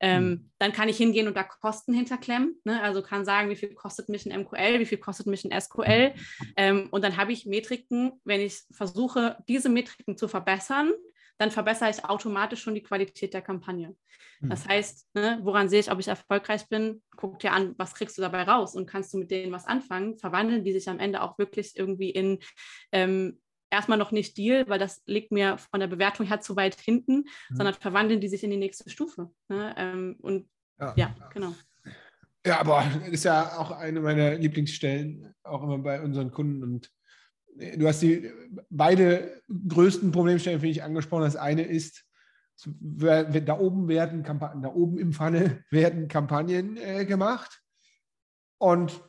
[0.00, 0.50] Ähm, mhm.
[0.58, 2.82] Dann kann ich hingehen und da Kosten hinterklemmen, ne?
[2.82, 6.12] also kann sagen, wie viel kostet mich ein MQL, wie viel kostet mich ein SQL
[6.56, 10.92] ähm, und dann habe ich Metriken, wenn ich versuche, diese Metriken zu verbessern,
[11.38, 13.94] dann verbessere ich automatisch schon die Qualität der Kampagne.
[14.40, 14.50] Mhm.
[14.50, 17.02] Das heißt, ne, woran sehe ich, ob ich erfolgreich bin?
[17.16, 20.18] Guck dir an, was kriegst du dabei raus und kannst du mit denen was anfangen?
[20.18, 22.38] Verwandeln die sich am Ende auch wirklich irgendwie in
[22.92, 26.80] ähm, erstmal noch nicht Deal, weil das liegt mir von der Bewertung her zu weit
[26.80, 27.56] hinten, mhm.
[27.56, 29.30] sondern verwandeln die sich in die nächste Stufe.
[29.48, 29.74] Ne?
[29.76, 30.94] Ähm, und ja.
[30.96, 31.54] ja, genau.
[32.46, 36.62] Ja, aber das ist ja auch eine meiner Lieblingsstellen, auch immer bei unseren Kunden.
[36.62, 36.90] Und
[37.56, 38.30] du hast die
[38.70, 41.24] beide größten Problemstellen, finde ich, angesprochen.
[41.24, 42.04] Das eine ist,
[42.64, 47.62] da oben werden Kampagnen, da oben im Funnel werden Kampagnen äh, gemacht
[48.58, 49.00] und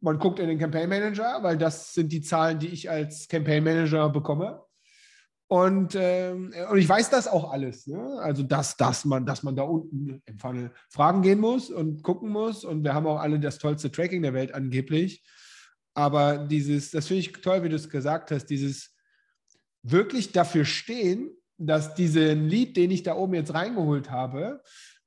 [0.00, 3.62] man guckt in den Campaign Manager, weil das sind die Zahlen, die ich als Campaign
[3.62, 4.60] Manager bekomme.
[5.46, 7.86] Und, ähm, und ich weiß das auch alles.
[7.86, 8.18] Ne?
[8.20, 12.30] Also, dass, dass, man, dass man da unten im Funnel fragen gehen muss und gucken
[12.30, 12.64] muss.
[12.64, 15.22] Und wir haben auch alle das tollste Tracking der Welt angeblich.
[15.94, 18.94] Aber dieses, das finde ich toll, wie du es gesagt hast, dieses
[19.82, 24.62] wirklich dafür stehen, dass diesen Lied, den ich da oben jetzt reingeholt habe,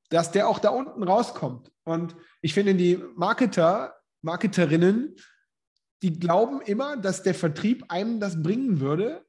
[0.10, 1.72] dass der auch da unten rauskommt.
[1.84, 5.16] Und ich finde, die Marketer, Marketerinnen,
[6.02, 9.25] die glauben immer, dass der Vertrieb einem das bringen würde,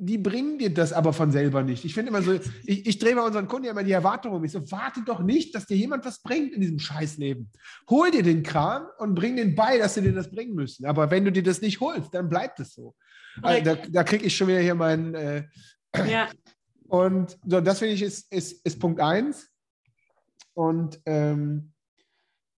[0.00, 1.84] die bringen dir das aber von selber nicht.
[1.84, 2.32] Ich finde immer so,
[2.64, 4.44] ich, ich drehe bei unseren Kunden ja immer die Erwartung um.
[4.44, 7.50] Ich so, warte doch nicht, dass dir jemand was bringt in diesem Scheißleben.
[7.90, 10.86] Hol dir den Kram und bring den bei, dass sie dir das bringen müssen.
[10.86, 12.94] Aber wenn du dir das nicht holst, dann bleibt es so.
[13.42, 15.14] Also, da da kriege ich schon wieder hier meinen.
[15.14, 15.44] Äh,
[16.08, 16.28] ja.
[16.86, 19.48] Und so, das finde ich ist, ist, ist Punkt eins.
[20.54, 21.72] Und ähm,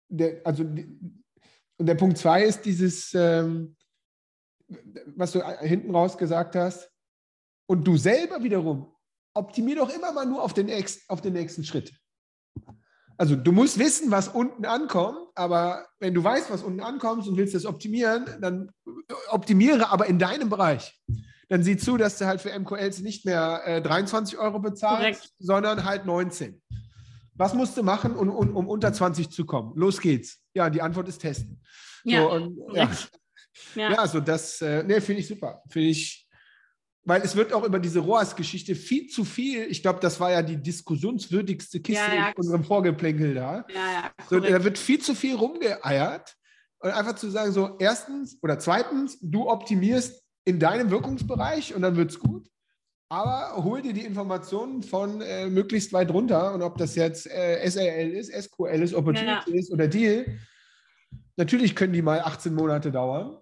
[0.08, 3.76] der, also, und der Punkt zwei ist dieses, ähm,
[5.16, 6.90] was du hinten raus gesagt hast,
[7.70, 8.92] und du selber wiederum,
[9.32, 10.68] optimier doch immer mal nur auf den,
[11.06, 11.92] auf den nächsten Schritt.
[13.16, 17.36] Also du musst wissen, was unten ankommt, aber wenn du weißt, was unten ankommt und
[17.36, 18.72] willst das optimieren, dann
[19.28, 21.00] optimiere aber in deinem Bereich.
[21.48, 25.34] Dann sieh zu, dass du halt für MQLs nicht mehr äh, 23 Euro bezahlst, Korrekt.
[25.38, 26.60] sondern halt 19.
[27.34, 29.74] Was musst du machen, um, um, um, unter 20 zu kommen?
[29.76, 30.42] Los geht's.
[30.54, 31.62] Ja, die Antwort ist testen.
[32.02, 32.90] Ja, so, und, ja.
[33.76, 33.92] ja.
[33.92, 34.08] ja.
[34.08, 35.62] so das äh, nee, finde ich super.
[35.68, 36.19] Finde ich
[37.04, 40.42] weil es wird auch über diese ROAS-Geschichte viel zu viel, ich glaube, das war ja
[40.42, 42.28] die diskussionswürdigste Kiste ja, ja.
[42.28, 43.66] in unserem Vorgeplänkel da.
[43.74, 46.36] Ja, so, da wird viel zu viel rumgeeiert
[46.80, 51.96] und einfach zu sagen, so erstens oder zweitens, du optimierst in deinem Wirkungsbereich und dann
[51.96, 52.48] wird es gut.
[53.08, 57.68] Aber hol dir die Informationen von äh, möglichst weit runter und ob das jetzt äh,
[57.68, 60.38] SAL ist, SQL ist, Opportunity ist oder Deal.
[61.36, 63.36] Natürlich können die mal 18 Monate dauern.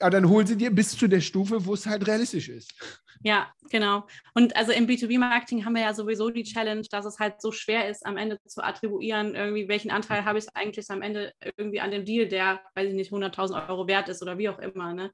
[0.00, 2.74] Aber dann hol sie dir bis zu der Stufe, wo es halt realistisch ist.
[3.22, 4.06] Ja, genau.
[4.34, 7.88] Und also im B2B-Marketing haben wir ja sowieso die Challenge, dass es halt so schwer
[7.88, 11.90] ist, am Ende zu attribuieren, irgendwie, welchen Anteil habe ich eigentlich am Ende irgendwie an
[11.90, 14.92] dem Deal, der, weiß ich nicht, 100.000 Euro wert ist oder wie auch immer.
[14.92, 15.10] Ne?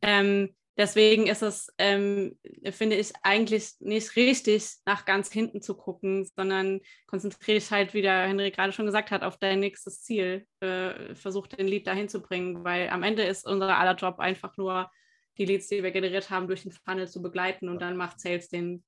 [0.00, 2.38] Ähm, Deswegen ist es, ähm,
[2.70, 8.00] finde ich, eigentlich nicht richtig, nach ganz hinten zu gucken, sondern konzentriere dich halt, wie
[8.00, 10.46] der Henrik gerade schon gesagt hat, auf dein nächstes Ziel.
[10.60, 14.56] Äh, versuch den Lead dahin zu bringen, weil am Ende ist unser aller Job einfach
[14.56, 14.90] nur,
[15.38, 18.48] die Leads, die wir generiert haben, durch den Funnel zu begleiten und dann macht Sales
[18.48, 18.84] den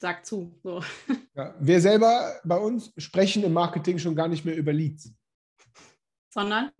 [0.00, 0.58] Sack zu.
[0.62, 0.82] So.
[1.34, 5.12] Ja, wir selber bei uns sprechen im Marketing schon gar nicht mehr über Leads.
[6.30, 6.70] Sondern?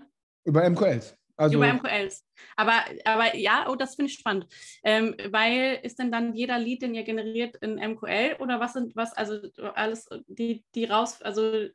[0.45, 1.17] Über MQLs.
[1.37, 2.25] Also, Über MQLs.
[2.57, 4.47] Aber, aber ja, oh, das finde ich spannend.
[4.85, 8.95] Ähm, weil ist denn dann jeder Lead, den ihr generiert, in MQL oder was sind,
[8.95, 9.39] was, also
[9.75, 11.67] alles, die, die raus, also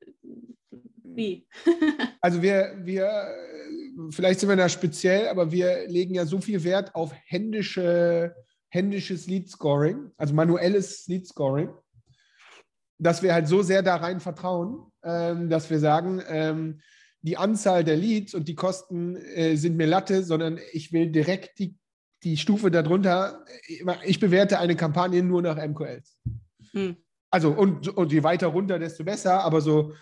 [1.03, 1.45] wie?
[2.21, 3.09] also wir, wir,
[4.11, 8.33] vielleicht sind wir da speziell, aber wir legen ja so viel Wert auf händische,
[8.69, 11.69] händisches Lead-Scoring, also manuelles Lead-Scoring,
[12.97, 16.81] dass wir halt so sehr da rein vertrauen, ähm, dass wir sagen, ähm,
[17.21, 21.59] die Anzahl der Leads und die Kosten äh, sind mir Latte, sondern ich will direkt
[21.59, 21.75] die,
[22.23, 23.43] die Stufe darunter.
[24.05, 26.17] Ich bewerte eine Kampagne nur nach MQLs.
[26.71, 26.95] Hm.
[27.29, 29.43] Also, und, und je weiter runter, desto besser.
[29.43, 29.93] Aber so,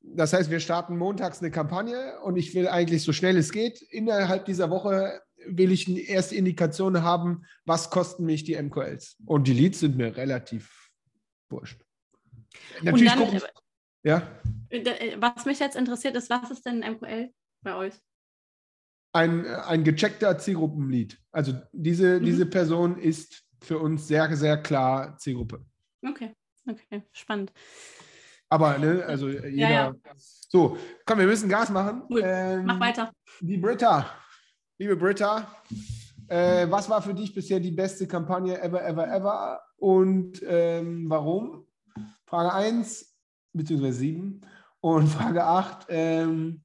[0.00, 3.80] das heißt, wir starten montags eine Kampagne und ich will eigentlich so schnell es geht,
[3.82, 9.16] innerhalb dieser Woche will ich eine erste Indikation haben, was kosten mich die MQLs.
[9.26, 10.90] Und die Leads sind mir relativ
[11.50, 11.80] wurscht.
[12.82, 13.40] Natürlich dann, gucken,
[14.04, 14.22] ja.
[14.70, 17.30] Äh, was mich jetzt interessiert ist, was ist denn MQL
[17.62, 17.94] bei euch?
[19.12, 21.20] Ein, ein gecheckter Zielgruppenlied.
[21.32, 22.24] Also diese, mhm.
[22.24, 25.64] diese Person ist für uns sehr, sehr klar Zielgruppe.
[26.06, 26.34] Okay,
[26.68, 27.52] okay, spannend.
[28.48, 29.50] Aber, ne, also jeder.
[29.50, 29.94] Ja, ja.
[30.16, 30.76] So,
[31.06, 32.02] komm, wir müssen Gas machen.
[32.10, 32.22] Cool.
[32.24, 33.10] Ähm, Mach weiter.
[33.40, 34.08] Die Britta,
[34.78, 35.50] liebe Britta,
[36.28, 41.66] äh, was war für dich bisher die beste Kampagne ever, ever, ever und ähm, warum?
[42.26, 43.13] Frage 1,
[43.54, 44.40] beziehungsweise sieben.
[44.80, 45.86] Und Frage acht.
[45.88, 46.64] Ähm,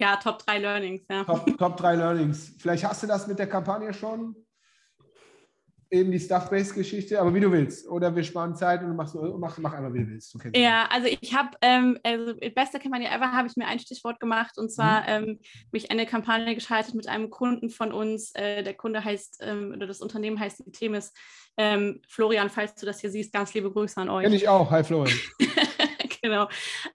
[0.00, 1.02] ja, Top 3 Learnings.
[1.10, 1.24] Ja.
[1.24, 2.54] Top, Top 3 Learnings.
[2.58, 4.34] Vielleicht hast du das mit der Kampagne schon.
[5.92, 7.86] Eben die Stuff-Based-Geschichte, aber wie du willst.
[7.88, 10.32] Oder wir sparen Zeit und du machst, mach, mach einmal, wie du willst.
[10.32, 14.20] Du ja, also ich habe, ähm, also beste Kampagne ever habe ich mir ein Stichwort
[14.20, 15.28] gemacht und zwar mhm.
[15.28, 15.38] ähm,
[15.72, 18.32] mich eine Kampagne geschaltet mit einem Kunden von uns.
[18.36, 21.12] Äh, der Kunde heißt, ähm, oder das Unternehmen heißt Themis.
[21.56, 24.24] Ähm, Florian, falls du das hier siehst, ganz liebe Grüße an euch.
[24.24, 24.70] Kenn ich auch.
[24.70, 25.18] Hi Florian.
[26.22, 26.48] genau.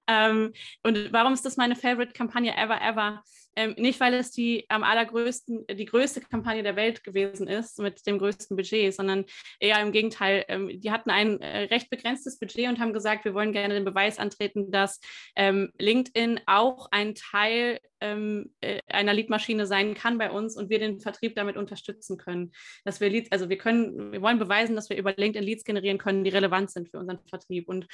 [0.08, 0.54] Ähm,
[0.84, 3.24] und warum ist das meine Favorite-Kampagne ever, ever?
[3.58, 8.06] Ähm, nicht, weil es die am allergrößten, die größte Kampagne der Welt gewesen ist mit
[8.06, 9.26] dem größten Budget, sondern
[9.60, 10.44] eher im Gegenteil.
[10.50, 13.86] Ähm, die hatten ein äh, recht begrenztes Budget und haben gesagt, wir wollen gerne den
[13.86, 15.00] Beweis antreten, dass
[15.36, 20.80] ähm, LinkedIn auch ein Teil ähm, äh, einer Leadmaschine sein kann bei uns und wir
[20.80, 22.52] den Vertrieb damit unterstützen können.
[22.84, 25.98] Dass wir Leads, also wir können, wir wollen beweisen, dass wir über LinkedIn Leads generieren
[25.98, 27.68] können, die relevant sind für unseren Vertrieb.
[27.68, 27.88] Und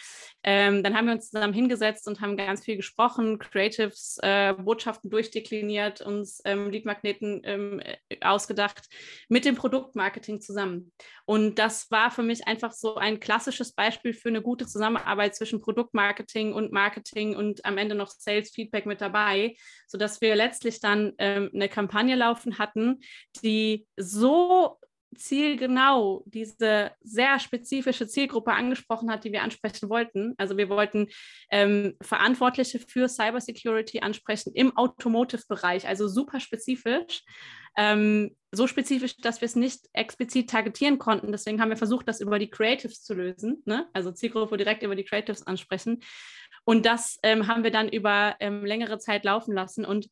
[0.43, 5.09] ähm, dann haben wir uns zusammen hingesetzt und haben ganz viel gesprochen, Creatives, äh, Botschaften
[5.09, 8.87] durchdekliniert, uns ähm, Leadmagneten ähm, äh, ausgedacht
[9.29, 10.91] mit dem Produktmarketing zusammen.
[11.25, 15.61] Und das war für mich einfach so ein klassisches Beispiel für eine gute Zusammenarbeit zwischen
[15.61, 19.55] Produktmarketing und Marketing und am Ende noch Sales Feedback mit dabei,
[20.01, 23.01] sodass wir letztlich dann ähm, eine Kampagne laufen hatten,
[23.43, 24.79] die so
[25.15, 30.33] zielgenau diese sehr spezifische Zielgruppe angesprochen hat, die wir ansprechen wollten.
[30.37, 31.07] Also wir wollten
[31.51, 37.23] ähm, Verantwortliche für Cybersecurity ansprechen im Automotive-Bereich, also super spezifisch.
[37.77, 41.31] Ähm, so spezifisch, dass wir es nicht explizit targetieren konnten.
[41.31, 43.87] Deswegen haben wir versucht, das über die Creatives zu lösen, ne?
[43.93, 46.01] also Zielgruppe direkt über die Creatives ansprechen.
[46.63, 49.85] Und das ähm, haben wir dann über ähm, längere Zeit laufen lassen.
[49.85, 50.09] Und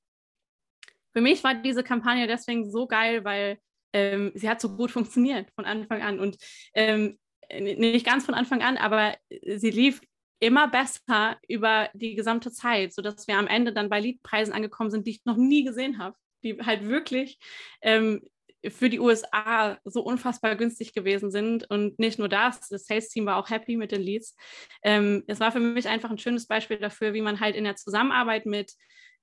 [1.13, 3.59] für mich war diese Kampagne deswegen so geil, weil
[3.93, 6.19] ähm, sie hat so gut funktioniert von Anfang an.
[6.19, 6.37] Und
[6.73, 7.17] ähm,
[7.51, 10.01] nicht ganz von Anfang an, aber sie lief
[10.39, 15.05] immer besser über die gesamte Zeit, sodass wir am Ende dann bei Liedpreisen angekommen sind,
[15.05, 17.39] die ich noch nie gesehen habe, die halt wirklich
[17.81, 18.21] ähm,
[18.67, 21.69] für die USA so unfassbar günstig gewesen sind.
[21.69, 24.35] Und nicht nur das, das Sales-Team war auch happy mit den Leads.
[24.83, 27.75] Ähm, es war für mich einfach ein schönes Beispiel dafür, wie man halt in der
[27.75, 28.73] Zusammenarbeit mit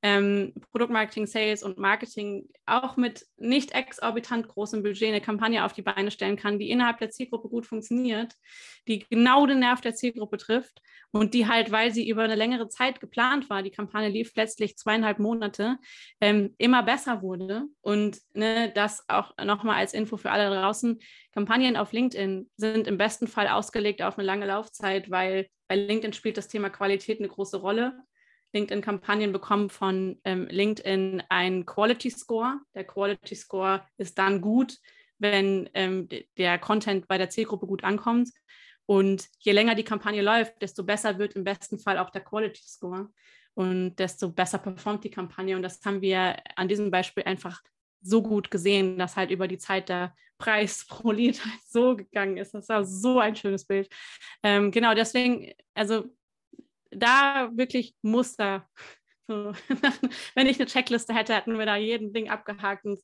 [0.03, 5.82] ähm, Produktmarketing, Sales und Marketing auch mit nicht exorbitant großem Budget eine Kampagne auf die
[5.82, 8.34] Beine stellen kann, die innerhalb der Zielgruppe gut funktioniert,
[8.86, 10.80] die genau den Nerv der Zielgruppe trifft
[11.12, 14.76] und die halt, weil sie über eine längere Zeit geplant war, die Kampagne lief letztlich
[14.76, 15.78] zweieinhalb Monate,
[16.20, 17.64] ähm, immer besser wurde.
[17.80, 21.01] Und ne, das auch nochmal als Info für alle draußen,
[21.32, 26.12] Kampagnen auf LinkedIn sind im besten Fall ausgelegt auf eine lange Laufzeit, weil bei LinkedIn
[26.12, 27.94] spielt das Thema Qualität eine große Rolle.
[28.57, 32.61] LinkedIn-Kampagnen bekommen von ähm, LinkedIn einen Quality Score.
[32.74, 34.78] Der Quality Score ist dann gut,
[35.18, 38.30] wenn ähm, der Content bei der Zielgruppe gut ankommt.
[38.86, 42.62] Und je länger die Kampagne läuft, desto besser wird im besten Fall auch der Quality
[42.62, 43.11] Score
[43.54, 45.57] und desto besser performt die Kampagne.
[45.57, 47.62] Und das haben wir an diesem Beispiel einfach
[48.02, 52.36] so gut gesehen, dass halt über die Zeit der Preis pro Lied halt so gegangen
[52.36, 52.54] ist.
[52.54, 53.88] Das war so ein schönes Bild.
[54.42, 56.04] Ähm, genau, deswegen, also
[56.91, 58.68] da wirklich Muster.
[59.28, 59.53] So,
[60.34, 62.84] wenn ich eine Checkliste hätte, hätten wir da jeden Ding abgehakt.
[62.84, 63.01] Und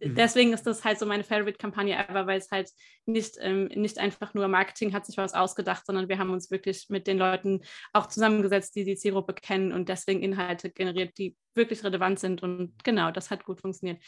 [0.00, 0.14] mhm.
[0.14, 2.70] deswegen ist das halt so meine Favorite-Kampagne ever, weil es halt
[3.06, 6.86] nicht, ähm, nicht einfach nur Marketing hat sich was ausgedacht, sondern wir haben uns wirklich
[6.88, 7.60] mit den Leuten
[7.92, 12.42] auch zusammengesetzt, die die Zielgruppe kennen und deswegen Inhalte generiert, die wirklich relevant sind.
[12.42, 14.02] Und genau, das hat gut funktioniert.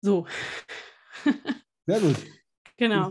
[0.00, 0.26] So.
[1.86, 2.16] Sehr gut.
[2.80, 3.10] Genau.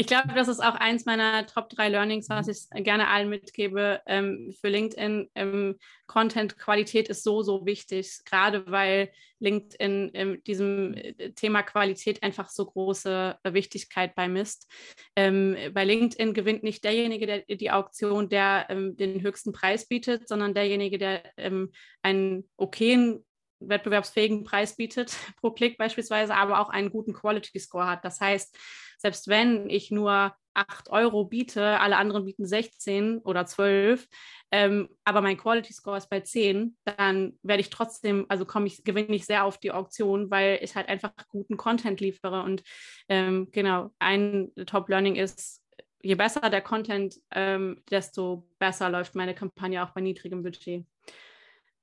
[0.00, 4.00] Ich glaube, das ist auch eins meiner Top drei Learnings, was ich gerne allen mitgebe
[4.06, 5.28] ähm, für LinkedIn.
[5.34, 5.76] Ähm,
[6.06, 12.66] Content-Qualität ist so, so wichtig, gerade weil LinkedIn in diesem äh, Thema Qualität einfach so
[12.66, 14.70] große Wichtigkeit beimisst.
[15.16, 20.28] Ähm, bei LinkedIn gewinnt nicht derjenige, der die Auktion, der ähm, den höchsten Preis bietet,
[20.28, 21.72] sondern derjenige, der ähm,
[22.02, 23.24] einen okayen
[23.60, 28.04] wettbewerbsfähigen Preis bietet pro Klick beispielsweise, aber auch einen guten Quality Score hat.
[28.04, 28.56] Das heißt,
[28.98, 34.08] selbst wenn ich nur 8 Euro biete, alle anderen bieten 16 oder 12,
[34.50, 38.82] ähm, aber mein Quality Score ist bei 10, dann werde ich trotzdem, also komme ich,
[38.82, 42.42] gewinne ich sehr auf die Auktion, weil ich halt einfach guten Content liefere.
[42.42, 42.64] Und
[43.08, 45.62] ähm, genau, ein Top-Learning ist,
[46.02, 50.84] je besser der Content, ähm, desto besser läuft meine Kampagne auch bei niedrigem Budget.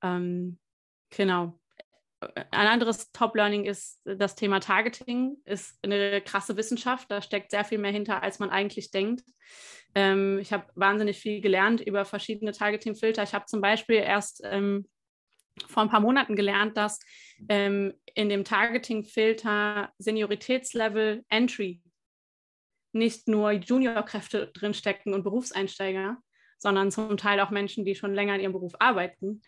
[0.02, 0.60] Ähm,
[1.10, 1.58] genau
[2.34, 5.38] ein anderes Top-Learning ist das Thema Targeting.
[5.46, 7.10] Ist eine krasse Wissenschaft.
[7.12, 9.24] Da steckt sehr viel mehr hinter, als man eigentlich denkt.
[9.94, 13.24] Ähm, ich habe wahnsinnig viel gelernt über verschiedene Targeting-Filter.
[13.24, 14.88] Ich habe zum Beispiel erst ähm,
[15.68, 17.00] vor ein paar Monaten gelernt, dass
[17.48, 21.82] ähm, in dem Targeting-Filter Senioritätslevel Entry
[22.92, 26.18] nicht nur Juniorkräfte drinstecken und Berufseinsteiger,
[26.58, 29.42] sondern zum Teil auch Menschen, die schon länger in ihrem Beruf arbeiten.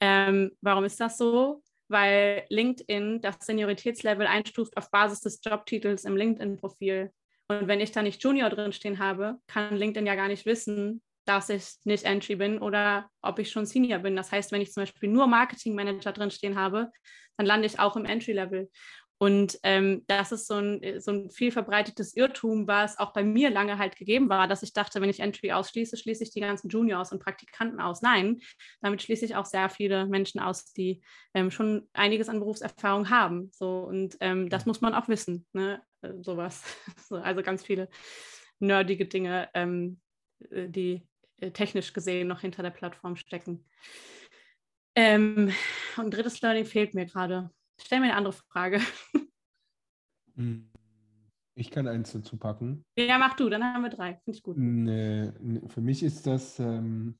[0.00, 1.62] Ähm, warum ist das so?
[1.88, 7.10] Weil LinkedIn das Senioritätslevel einstuft auf Basis des Jobtitels im LinkedIn-Profil.
[7.48, 11.50] Und wenn ich da nicht Junior drinstehen habe, kann LinkedIn ja gar nicht wissen, dass
[11.50, 14.16] ich nicht Entry bin oder ob ich schon Senior bin.
[14.16, 16.90] Das heißt, wenn ich zum Beispiel nur Marketing Manager drinstehen habe,
[17.36, 18.70] dann lande ich auch im Entry-Level.
[19.20, 23.24] Und ähm, das ist so ein, äh, so ein viel verbreitetes Irrtum, was auch bei
[23.24, 26.40] mir lange halt gegeben war, dass ich dachte, wenn ich Entry ausschließe, schließe ich die
[26.40, 28.00] ganzen Juniors und Praktikanten aus.
[28.00, 28.40] Nein,
[28.80, 31.02] damit schließe ich auch sehr viele Menschen aus, die
[31.34, 33.50] ähm, schon einiges an Berufserfahrung haben.
[33.52, 35.82] So, und ähm, das muss man auch wissen, ne?
[36.02, 36.62] Äh, sowas.
[37.08, 37.88] so, also ganz viele
[38.60, 40.00] nerdige Dinge, ähm,
[40.50, 41.06] äh, die
[41.52, 43.64] technisch gesehen noch hinter der Plattform stecken.
[44.96, 45.52] Ähm,
[45.96, 47.50] und drittes Learning fehlt mir gerade.
[47.80, 48.80] Stell mir eine andere Frage.
[50.36, 50.70] Hm.
[51.54, 52.84] Ich kann eins dazu packen.
[52.96, 54.14] Ja, mach du, dann haben wir drei.
[54.22, 54.56] Finde ich gut.
[54.56, 57.18] Ne, ne, für mich ist das, ähm,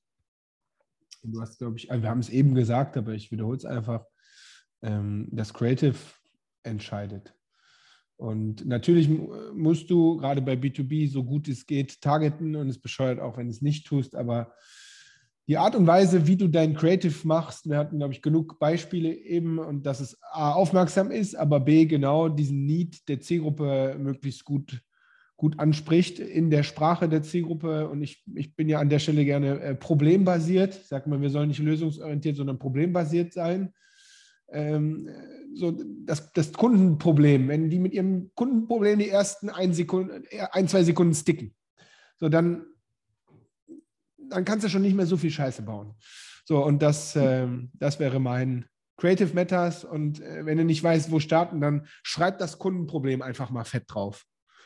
[1.25, 4.05] du hast, glaube ich, also wir haben es eben gesagt, aber ich wiederhole es einfach,
[4.83, 5.97] ähm, das Creative
[6.63, 7.35] entscheidet.
[8.17, 9.09] Und natürlich
[9.55, 13.47] musst du gerade bei B2B so gut es geht targeten und es bescheuert auch, wenn
[13.47, 14.55] du es nicht tust, aber
[15.49, 19.13] die Art und Weise, wie du dein Creative machst, wir hatten, glaube ich, genug Beispiele
[19.13, 24.45] eben und dass es A, aufmerksam ist, aber B, genau diesen Need der Zielgruppe möglichst
[24.45, 24.83] gut,
[25.39, 27.89] gut anspricht in der Sprache der Zielgruppe.
[27.89, 30.75] Und ich, ich bin ja an der Stelle gerne äh, problembasiert.
[30.75, 33.73] Ich sage mal, wir sollen nicht lösungsorientiert, sondern problembasiert sein.
[34.51, 35.09] Ähm,
[35.55, 35.75] so
[36.05, 41.15] das, das Kundenproblem, wenn die mit ihrem Kundenproblem die ersten ein, Sekunden, ein zwei Sekunden
[41.15, 41.55] sticken,
[42.19, 42.67] so dann
[44.31, 45.95] dann kannst du schon nicht mehr so viel Scheiße bauen.
[46.45, 48.67] So, und das, äh, das wäre mein
[48.97, 49.85] Creative Matters.
[49.85, 53.85] Und äh, wenn du nicht weißt, wo starten, dann schreib das Kundenproblem einfach mal fett
[53.87, 54.25] drauf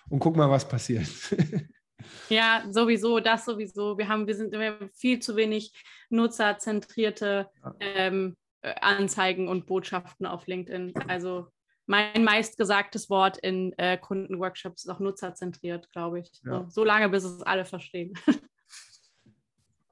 [0.08, 1.06] und guck mal, was passiert.
[2.28, 3.98] ja, sowieso, das sowieso.
[3.98, 4.54] Wir haben, wir sind
[4.94, 5.72] viel zu wenig
[6.08, 7.48] nutzerzentrierte
[7.80, 10.94] ähm, äh, Anzeigen und Botschaften auf LinkedIn.
[11.08, 11.48] Also
[11.86, 16.30] mein meistgesagtes Wort in äh, Kundenworkshops ist auch nutzerzentriert, glaube ich.
[16.44, 16.60] Ja.
[16.62, 18.14] So, so lange, bis es alle verstehen.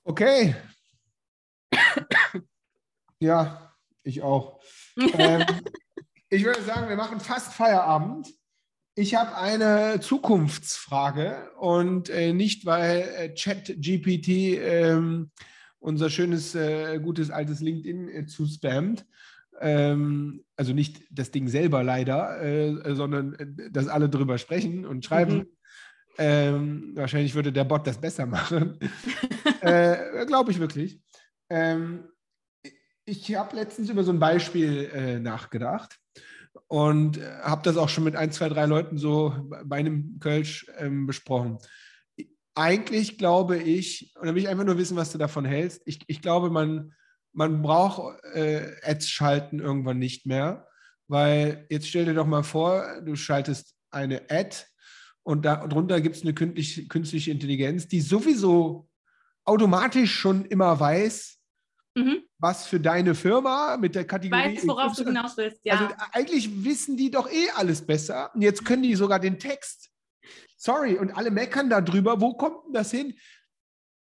[0.04, 0.54] Okay.
[3.20, 4.60] ja, ich auch.
[4.96, 5.44] ähm,
[6.30, 8.28] ich würde sagen, wir machen fast Feierabend.
[8.94, 14.28] Ich habe eine Zukunftsfrage und äh, nicht, weil äh, ChatGPT
[14.58, 15.00] äh,
[15.78, 19.06] unser schönes, äh, gutes, altes LinkedIn äh, zuspammt.
[19.60, 25.04] Ähm, also nicht das Ding selber leider, äh, sondern äh, dass alle drüber sprechen und
[25.04, 25.36] schreiben.
[25.36, 25.46] Mhm.
[26.18, 28.78] Ähm, wahrscheinlich würde der Bot das besser machen.
[29.60, 31.00] äh, Glaube ich wirklich.
[31.48, 32.04] Ähm,
[33.04, 35.98] ich habe letztens über so ein Beispiel äh, nachgedacht
[36.68, 39.34] und äh, habe das auch schon mit ein, zwei, drei Leuten so
[39.64, 41.58] bei einem Kölsch ähm, besprochen.
[42.54, 46.00] Eigentlich glaube ich, und da will ich einfach nur wissen, was du davon hältst, ich,
[46.06, 46.92] ich glaube, man,
[47.32, 50.68] man braucht äh, Ads schalten irgendwann nicht mehr,
[51.08, 54.56] weil jetzt stell dir doch mal vor, du schaltest eine Ad
[55.22, 58.88] und darunter gibt es eine künstliche, künstliche Intelligenz, die sowieso
[59.44, 61.38] automatisch schon immer weiß,
[61.94, 62.22] mhm.
[62.38, 64.56] was für deine Firma mit der Kategorie.
[64.56, 65.74] Weiß, worauf du hinaus willst, ja.
[65.74, 68.30] Also eigentlich wissen die doch eh alles besser.
[68.34, 69.90] Und jetzt können die sogar den Text.
[70.56, 72.20] Sorry, und alle meckern darüber.
[72.20, 73.14] Wo kommt denn das hin?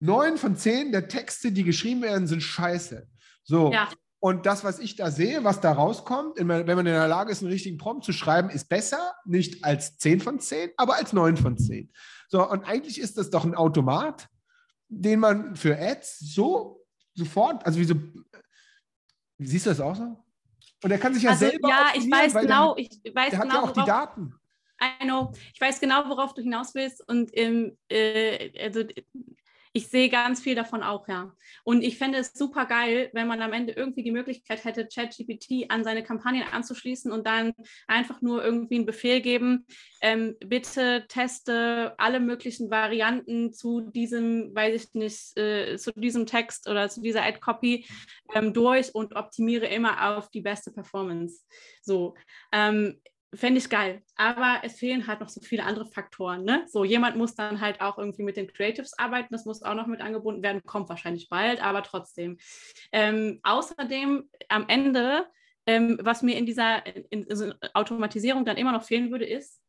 [0.00, 3.08] Neun von zehn der Texte, die geschrieben werden, sind scheiße.
[3.44, 3.72] So.
[3.72, 3.88] Ja.
[4.24, 7.42] Und das, was ich da sehe, was da rauskommt, wenn man in der Lage ist,
[7.42, 11.36] einen richtigen Prompt zu schreiben, ist besser, nicht als 10 von 10, aber als 9
[11.36, 11.90] von 10.
[12.28, 14.28] So, und eigentlich ist das doch ein Automat,
[14.86, 17.96] den man für Ads so sofort, also wie so,
[19.40, 20.24] siehst du das auch so?
[20.84, 21.68] Und er kann sich ja also, selber.
[21.68, 23.54] Ja, ich weiß genau, der, ich weiß der genau.
[23.54, 24.34] Hat ja auch die Daten.
[24.80, 25.32] I know.
[25.52, 27.02] Ich weiß genau, worauf du hinaus willst.
[27.08, 28.84] Und ähm, äh, also
[29.72, 31.34] ich sehe ganz viel davon auch, ja.
[31.64, 35.70] Und ich fände es super geil, wenn man am Ende irgendwie die Möglichkeit hätte, ChatGPT
[35.70, 37.52] an seine Kampagnen anzuschließen und dann
[37.86, 39.66] einfach nur irgendwie einen Befehl geben,
[40.02, 46.68] ähm, bitte teste alle möglichen Varianten zu diesem, weiß ich nicht, äh, zu diesem Text
[46.68, 47.86] oder zu dieser Ad-Copy
[48.34, 51.44] ähm, durch und optimiere immer auf die beste Performance.
[51.80, 52.14] So.
[52.52, 53.00] Ähm,
[53.34, 54.02] Fände ich geil.
[54.16, 56.44] Aber es fehlen halt noch so viele andere Faktoren.
[56.44, 56.64] Ne?
[56.68, 59.28] So, jemand muss dann halt auch irgendwie mit den Creatives arbeiten.
[59.30, 60.62] Das muss auch noch mit angebunden werden.
[60.64, 62.36] Kommt wahrscheinlich bald, aber trotzdem.
[62.92, 65.26] Ähm, außerdem am Ende,
[65.66, 69.62] ähm, was mir in dieser in, in Automatisierung dann immer noch fehlen würde, ist,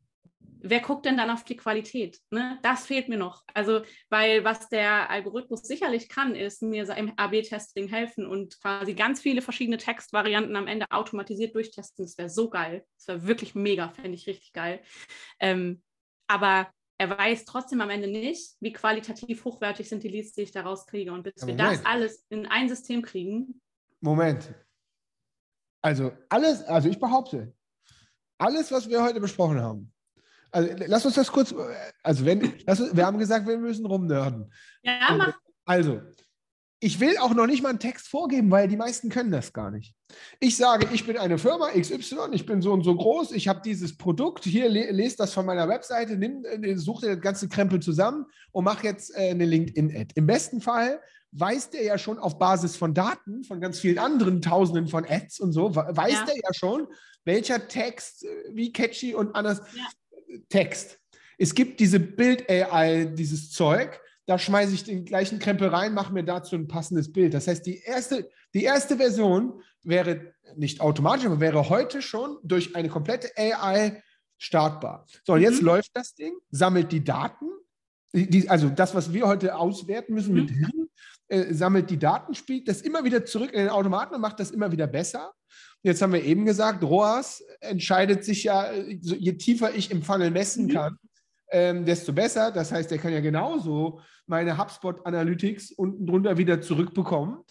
[0.64, 2.18] wer guckt denn dann auf die Qualität?
[2.30, 2.58] Ne?
[2.62, 3.44] Das fehlt mir noch.
[3.52, 9.20] Also, weil was der Algorithmus sicherlich kann, ist mir im AB-Testing helfen und quasi ganz
[9.20, 12.04] viele verschiedene Textvarianten am Ende automatisiert durchtesten.
[12.04, 12.84] Das wäre so geil.
[12.96, 14.80] Das wäre wirklich mega, fände ich richtig geil.
[15.38, 15.82] Ähm,
[16.26, 20.52] aber er weiß trotzdem am Ende nicht, wie qualitativ hochwertig sind die Leads, die ich
[20.52, 21.12] da rauskriege.
[21.12, 23.60] Und bis ja, wir das alles in ein System kriegen.
[24.00, 24.54] Moment.
[25.82, 27.54] Also alles, also ich behaupte,
[28.38, 29.93] alles, was wir heute besprochen haben,
[30.54, 31.54] also lass uns das kurz,
[32.02, 34.52] also wenn, lass, wir haben gesagt, wir müssen rumnörden.
[34.82, 35.38] Ja, also, mach.
[35.66, 36.00] Also,
[36.78, 39.70] ich will auch noch nicht mal einen Text vorgeben, weil die meisten können das gar
[39.70, 39.94] nicht.
[40.38, 43.62] Ich sage, ich bin eine Firma XY, ich bin so und so groß, ich habe
[43.64, 47.80] dieses Produkt, hier lest das von meiner Webseite, nimm, äh, such dir das ganze Krempel
[47.80, 50.12] zusammen und mach jetzt äh, eine LinkedIn-Ad.
[50.14, 51.00] Im besten Fall
[51.32, 55.40] weiß der ja schon auf Basis von Daten, von ganz vielen anderen Tausenden von Ads
[55.40, 56.24] und so, weiß ja.
[56.26, 56.86] der ja schon,
[57.24, 59.62] welcher Text, äh, wie catchy und anders.
[59.74, 59.86] Ja.
[60.48, 60.98] Text.
[61.38, 66.24] Es gibt diese Bild-AI, dieses Zeug, da schmeiße ich den gleichen Krempel rein, mache mir
[66.24, 67.34] dazu ein passendes Bild.
[67.34, 72.74] Das heißt, die erste, die erste Version wäre nicht automatisch, aber wäre heute schon durch
[72.74, 74.02] eine komplette AI
[74.38, 75.06] startbar.
[75.24, 75.66] So, und jetzt mhm.
[75.66, 77.46] läuft das Ding, sammelt die Daten,
[78.12, 80.40] die, also das, was wir heute auswerten müssen mhm.
[80.40, 80.88] mit Hirn,
[81.28, 84.50] äh, sammelt die Daten, spielt das immer wieder zurück in den Automaten und macht das
[84.50, 85.32] immer wieder besser.
[85.84, 90.66] Jetzt haben wir eben gesagt, ROAS entscheidet sich ja, je tiefer ich im Funnel messen
[90.66, 90.72] mhm.
[90.72, 90.98] kann,
[91.50, 92.50] ähm, desto besser.
[92.50, 97.44] Das heißt, er kann ja genauso meine HubSpot Analytics unten drunter wieder zurückbekommen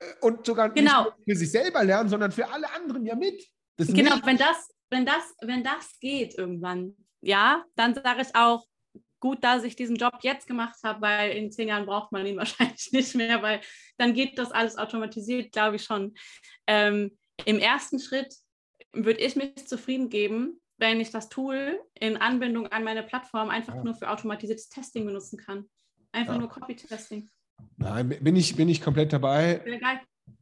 [0.00, 1.04] äh, und sogar genau.
[1.04, 3.42] nicht für sich selber lernen, sondern für alle anderen ja mit.
[3.78, 8.66] genau, wenn das, wenn das, wenn das geht irgendwann, ja, dann sage ich auch,
[9.18, 12.36] gut, dass ich diesen Job jetzt gemacht habe, weil in zehn Jahren braucht man ihn
[12.36, 13.62] wahrscheinlich nicht mehr, weil
[13.96, 16.14] dann geht das alles automatisiert, glaube ich schon.
[16.66, 18.34] Ähm, Im ersten Schritt
[18.92, 23.74] würde ich mich zufrieden geben, wenn ich das Tool in Anbindung an meine Plattform einfach
[23.74, 23.84] ja.
[23.84, 25.66] nur für automatisiertes Testing benutzen kann.
[26.12, 26.40] Einfach ja.
[26.40, 27.28] nur Copy-Testing.
[27.76, 29.62] Nein, bin ich, bin ich komplett dabei.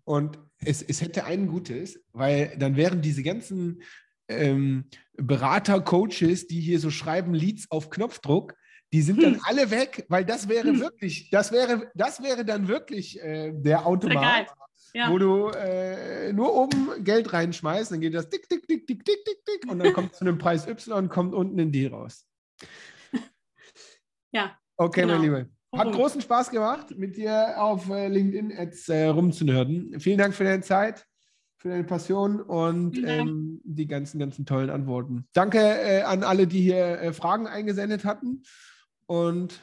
[0.05, 3.83] Und es, es hätte ein Gutes, weil dann wären diese ganzen
[4.29, 8.55] ähm, Berater, Coaches, die hier so schreiben Leads auf Knopfdruck,
[8.93, 9.41] die sind dann hm.
[9.45, 10.81] alle weg, weil das wäre hm.
[10.81, 14.47] wirklich, das wäre, das wäre dann wirklich äh, der Automat,
[14.95, 15.11] ja.
[15.11, 19.25] wo du äh, nur oben Geld reinschmeißt, dann geht das tick, tick, tick, tick, tick,
[19.25, 22.27] tick, tick und dann kommt zu einem Preis Y und kommt unten in D raus.
[24.33, 24.59] Ja.
[24.77, 25.15] Okay, genau.
[25.15, 25.47] mein Lieber.
[25.77, 30.01] Hat großen Spaß gemacht, mit dir auf äh, LinkedIn jetzt äh, rumzunörden.
[30.01, 31.07] Vielen Dank für deine Zeit,
[31.57, 35.29] für deine Passion und ähm, die ganzen, ganzen tollen Antworten.
[35.35, 38.43] Danke äh, an alle, die hier äh, Fragen eingesendet hatten.
[39.07, 39.61] Und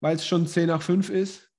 [0.00, 1.50] weil es schon 10 nach 5 ist,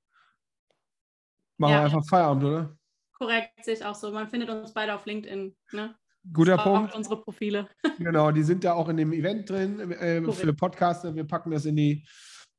[1.58, 1.80] machen ja.
[1.80, 2.78] wir einfach Feierabend, oder?
[3.14, 4.12] Korrekt, sehe ich auch so.
[4.12, 5.56] Man findet uns beide auf LinkedIn.
[5.72, 5.95] Ne?
[6.34, 6.95] Guter Punkt.
[6.95, 7.70] unsere Profile.
[7.99, 11.16] Genau, die sind da auch in dem Event drin äh, für Podcaster.
[11.16, 12.06] Wir packen das in die,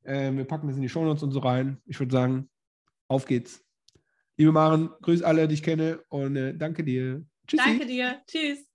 [0.03, 1.79] äh, wir packen das in die Shownotes und so rein.
[1.85, 2.49] Ich würde sagen,
[3.07, 3.63] auf geht's.
[4.37, 7.23] Liebe Maren, grüß alle, die ich kenne und äh, danke dir.
[7.47, 7.63] Tschüssi.
[7.63, 8.21] Danke dir.
[8.27, 8.67] Tschüss.